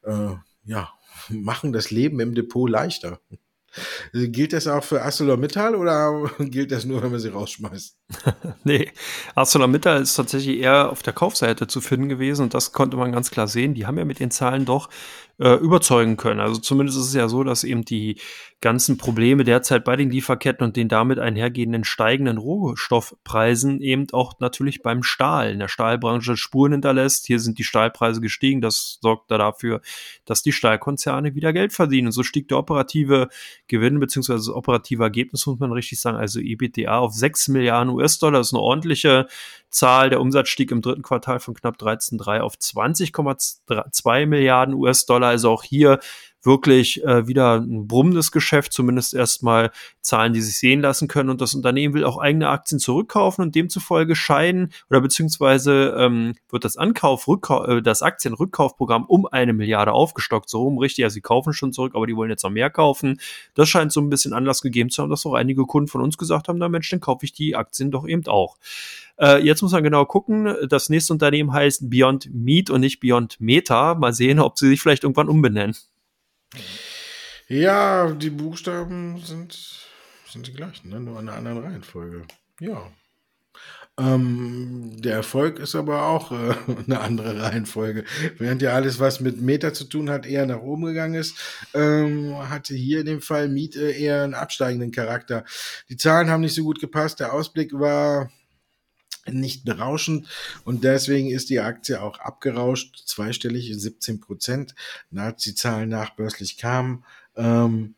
[0.02, 0.92] äh, ja,
[1.28, 3.20] machen das Leben im Depot leichter.
[4.12, 7.96] Äh, gilt das auch für ArcelorMittal oder gilt das nur, wenn man sie rausschmeißt?
[8.64, 8.90] nee,
[9.34, 13.30] ArcelorMittal ist tatsächlich eher auf der Kaufseite zu finden gewesen und das konnte man ganz
[13.30, 13.74] klar sehen.
[13.74, 14.88] Die haben ja mit den Zahlen doch
[15.38, 16.40] äh, überzeugen können.
[16.40, 18.20] Also zumindest ist es ja so, dass eben die
[18.62, 24.82] ganzen Probleme derzeit bei den Lieferketten und den damit einhergehenden steigenden Rohstoffpreisen eben auch natürlich
[24.82, 27.26] beim Stahl in der Stahlbranche Spuren hinterlässt.
[27.26, 28.60] Hier sind die Stahlpreise gestiegen.
[28.60, 29.80] Das sorgt da dafür,
[30.26, 32.08] dass die Stahlkonzerne wieder Geld verdienen.
[32.08, 33.28] Und so stieg der operative
[33.66, 34.34] Gewinn bzw.
[34.34, 38.40] das operative Ergebnis, muss man richtig sagen, also EBITDA auf 6 Milliarden US-Dollar.
[38.40, 39.26] Das ist eine ordentliche
[39.70, 40.10] Zahl.
[40.10, 45.30] Der Umsatz stieg im dritten Quartal von knapp 13,3 auf 20,2 Milliarden US-Dollar.
[45.30, 45.98] Also auch hier
[46.42, 49.70] wirklich äh, wieder ein brummendes Geschäft, zumindest erstmal
[50.00, 51.30] Zahlen, die sich sehen lassen können.
[51.30, 56.64] Und das Unternehmen will auch eigene Aktien zurückkaufen und demzufolge scheiden oder beziehungsweise ähm, wird
[56.64, 60.48] das Ankauf, Rückkau äh, das Aktienrückkaufprogramm um eine Milliarde aufgestockt.
[60.48, 63.20] So rum richtig, also sie kaufen schon zurück, aber die wollen jetzt noch mehr kaufen.
[63.54, 66.16] Das scheint so ein bisschen Anlass gegeben zu haben, dass auch einige Kunden von uns
[66.16, 68.56] gesagt haben, na Mensch, dann kaufe ich die Aktien doch eben auch.
[69.20, 70.54] Äh, jetzt muss man genau gucken.
[70.68, 73.94] Das nächste Unternehmen heißt Beyond Meat und nicht Beyond Meta.
[73.94, 75.76] Mal sehen, ob sie sich vielleicht irgendwann umbenennen.
[77.48, 79.58] Ja, die Buchstaben sind,
[80.28, 81.00] sind die gleichen, ne?
[81.00, 82.22] nur in einer anderen Reihenfolge.
[82.60, 82.90] Ja.
[83.98, 86.54] Ähm, der Erfolg ist aber auch äh,
[86.86, 88.04] eine andere Reihenfolge.
[88.38, 91.36] Während ja alles, was mit Meta zu tun hat, eher nach oben gegangen ist,
[91.74, 95.44] ähm, hatte hier in dem Fall Miete eher einen absteigenden Charakter.
[95.88, 97.20] Die Zahlen haben nicht so gut gepasst.
[97.20, 98.30] Der Ausblick war
[99.26, 100.28] nicht berauschend
[100.64, 104.74] und deswegen ist die Aktie auch abgerauscht, zweistellig 17 Prozent,
[105.14, 107.04] als die Zahlen nachbörslich kamen.
[107.36, 107.94] Ähm,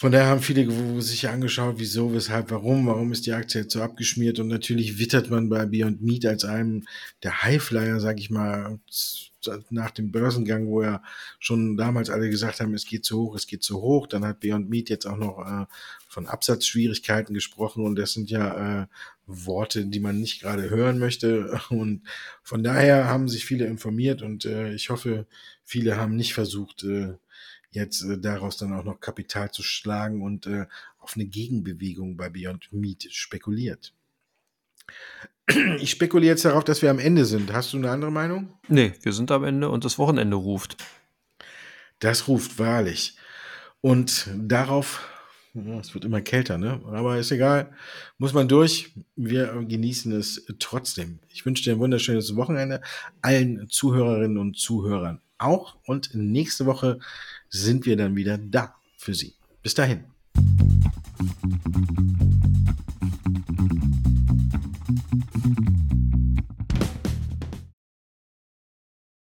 [0.00, 3.82] von daher haben viele sich angeschaut, wieso, weshalb, warum, warum ist die Aktie jetzt so
[3.82, 4.38] abgeschmiert?
[4.38, 6.86] Und natürlich wittert man bei Beyond Meat als einem
[7.22, 8.78] der Highflyer, sag ich mal,
[9.68, 11.02] nach dem Börsengang, wo ja
[11.38, 14.40] schon damals alle gesagt haben, es geht zu hoch, es geht zu hoch, dann hat
[14.40, 15.66] Beyond Meat jetzt auch noch äh,
[16.08, 17.84] von Absatzschwierigkeiten gesprochen.
[17.84, 18.86] Und das sind ja äh,
[19.26, 21.60] Worte, die man nicht gerade hören möchte.
[21.68, 22.04] Und
[22.42, 24.22] von daher haben sich viele informiert.
[24.22, 25.26] Und äh, ich hoffe,
[25.62, 27.18] viele haben nicht versucht, äh,
[27.70, 30.66] jetzt äh, daraus dann auch noch Kapital zu schlagen und äh,
[30.98, 33.92] auf eine Gegenbewegung bei Beyond Meat spekuliert.
[35.78, 37.52] Ich spekuliere jetzt darauf, dass wir am Ende sind.
[37.52, 38.54] Hast du eine andere Meinung?
[38.68, 40.76] Nee, wir sind am Ende und das Wochenende ruft.
[41.98, 43.16] Das ruft wahrlich.
[43.80, 45.08] Und darauf
[45.80, 46.80] es wird immer kälter, ne?
[46.86, 47.72] Aber ist egal.
[48.18, 48.92] Muss man durch.
[49.16, 51.18] Wir genießen es trotzdem.
[51.28, 52.80] Ich wünsche dir ein wunderschönes Wochenende.
[53.20, 55.76] Allen Zuhörerinnen und Zuhörern auch.
[55.84, 57.00] Und nächste Woche
[57.50, 59.34] sind wir dann wieder da für Sie.
[59.62, 60.04] Bis dahin.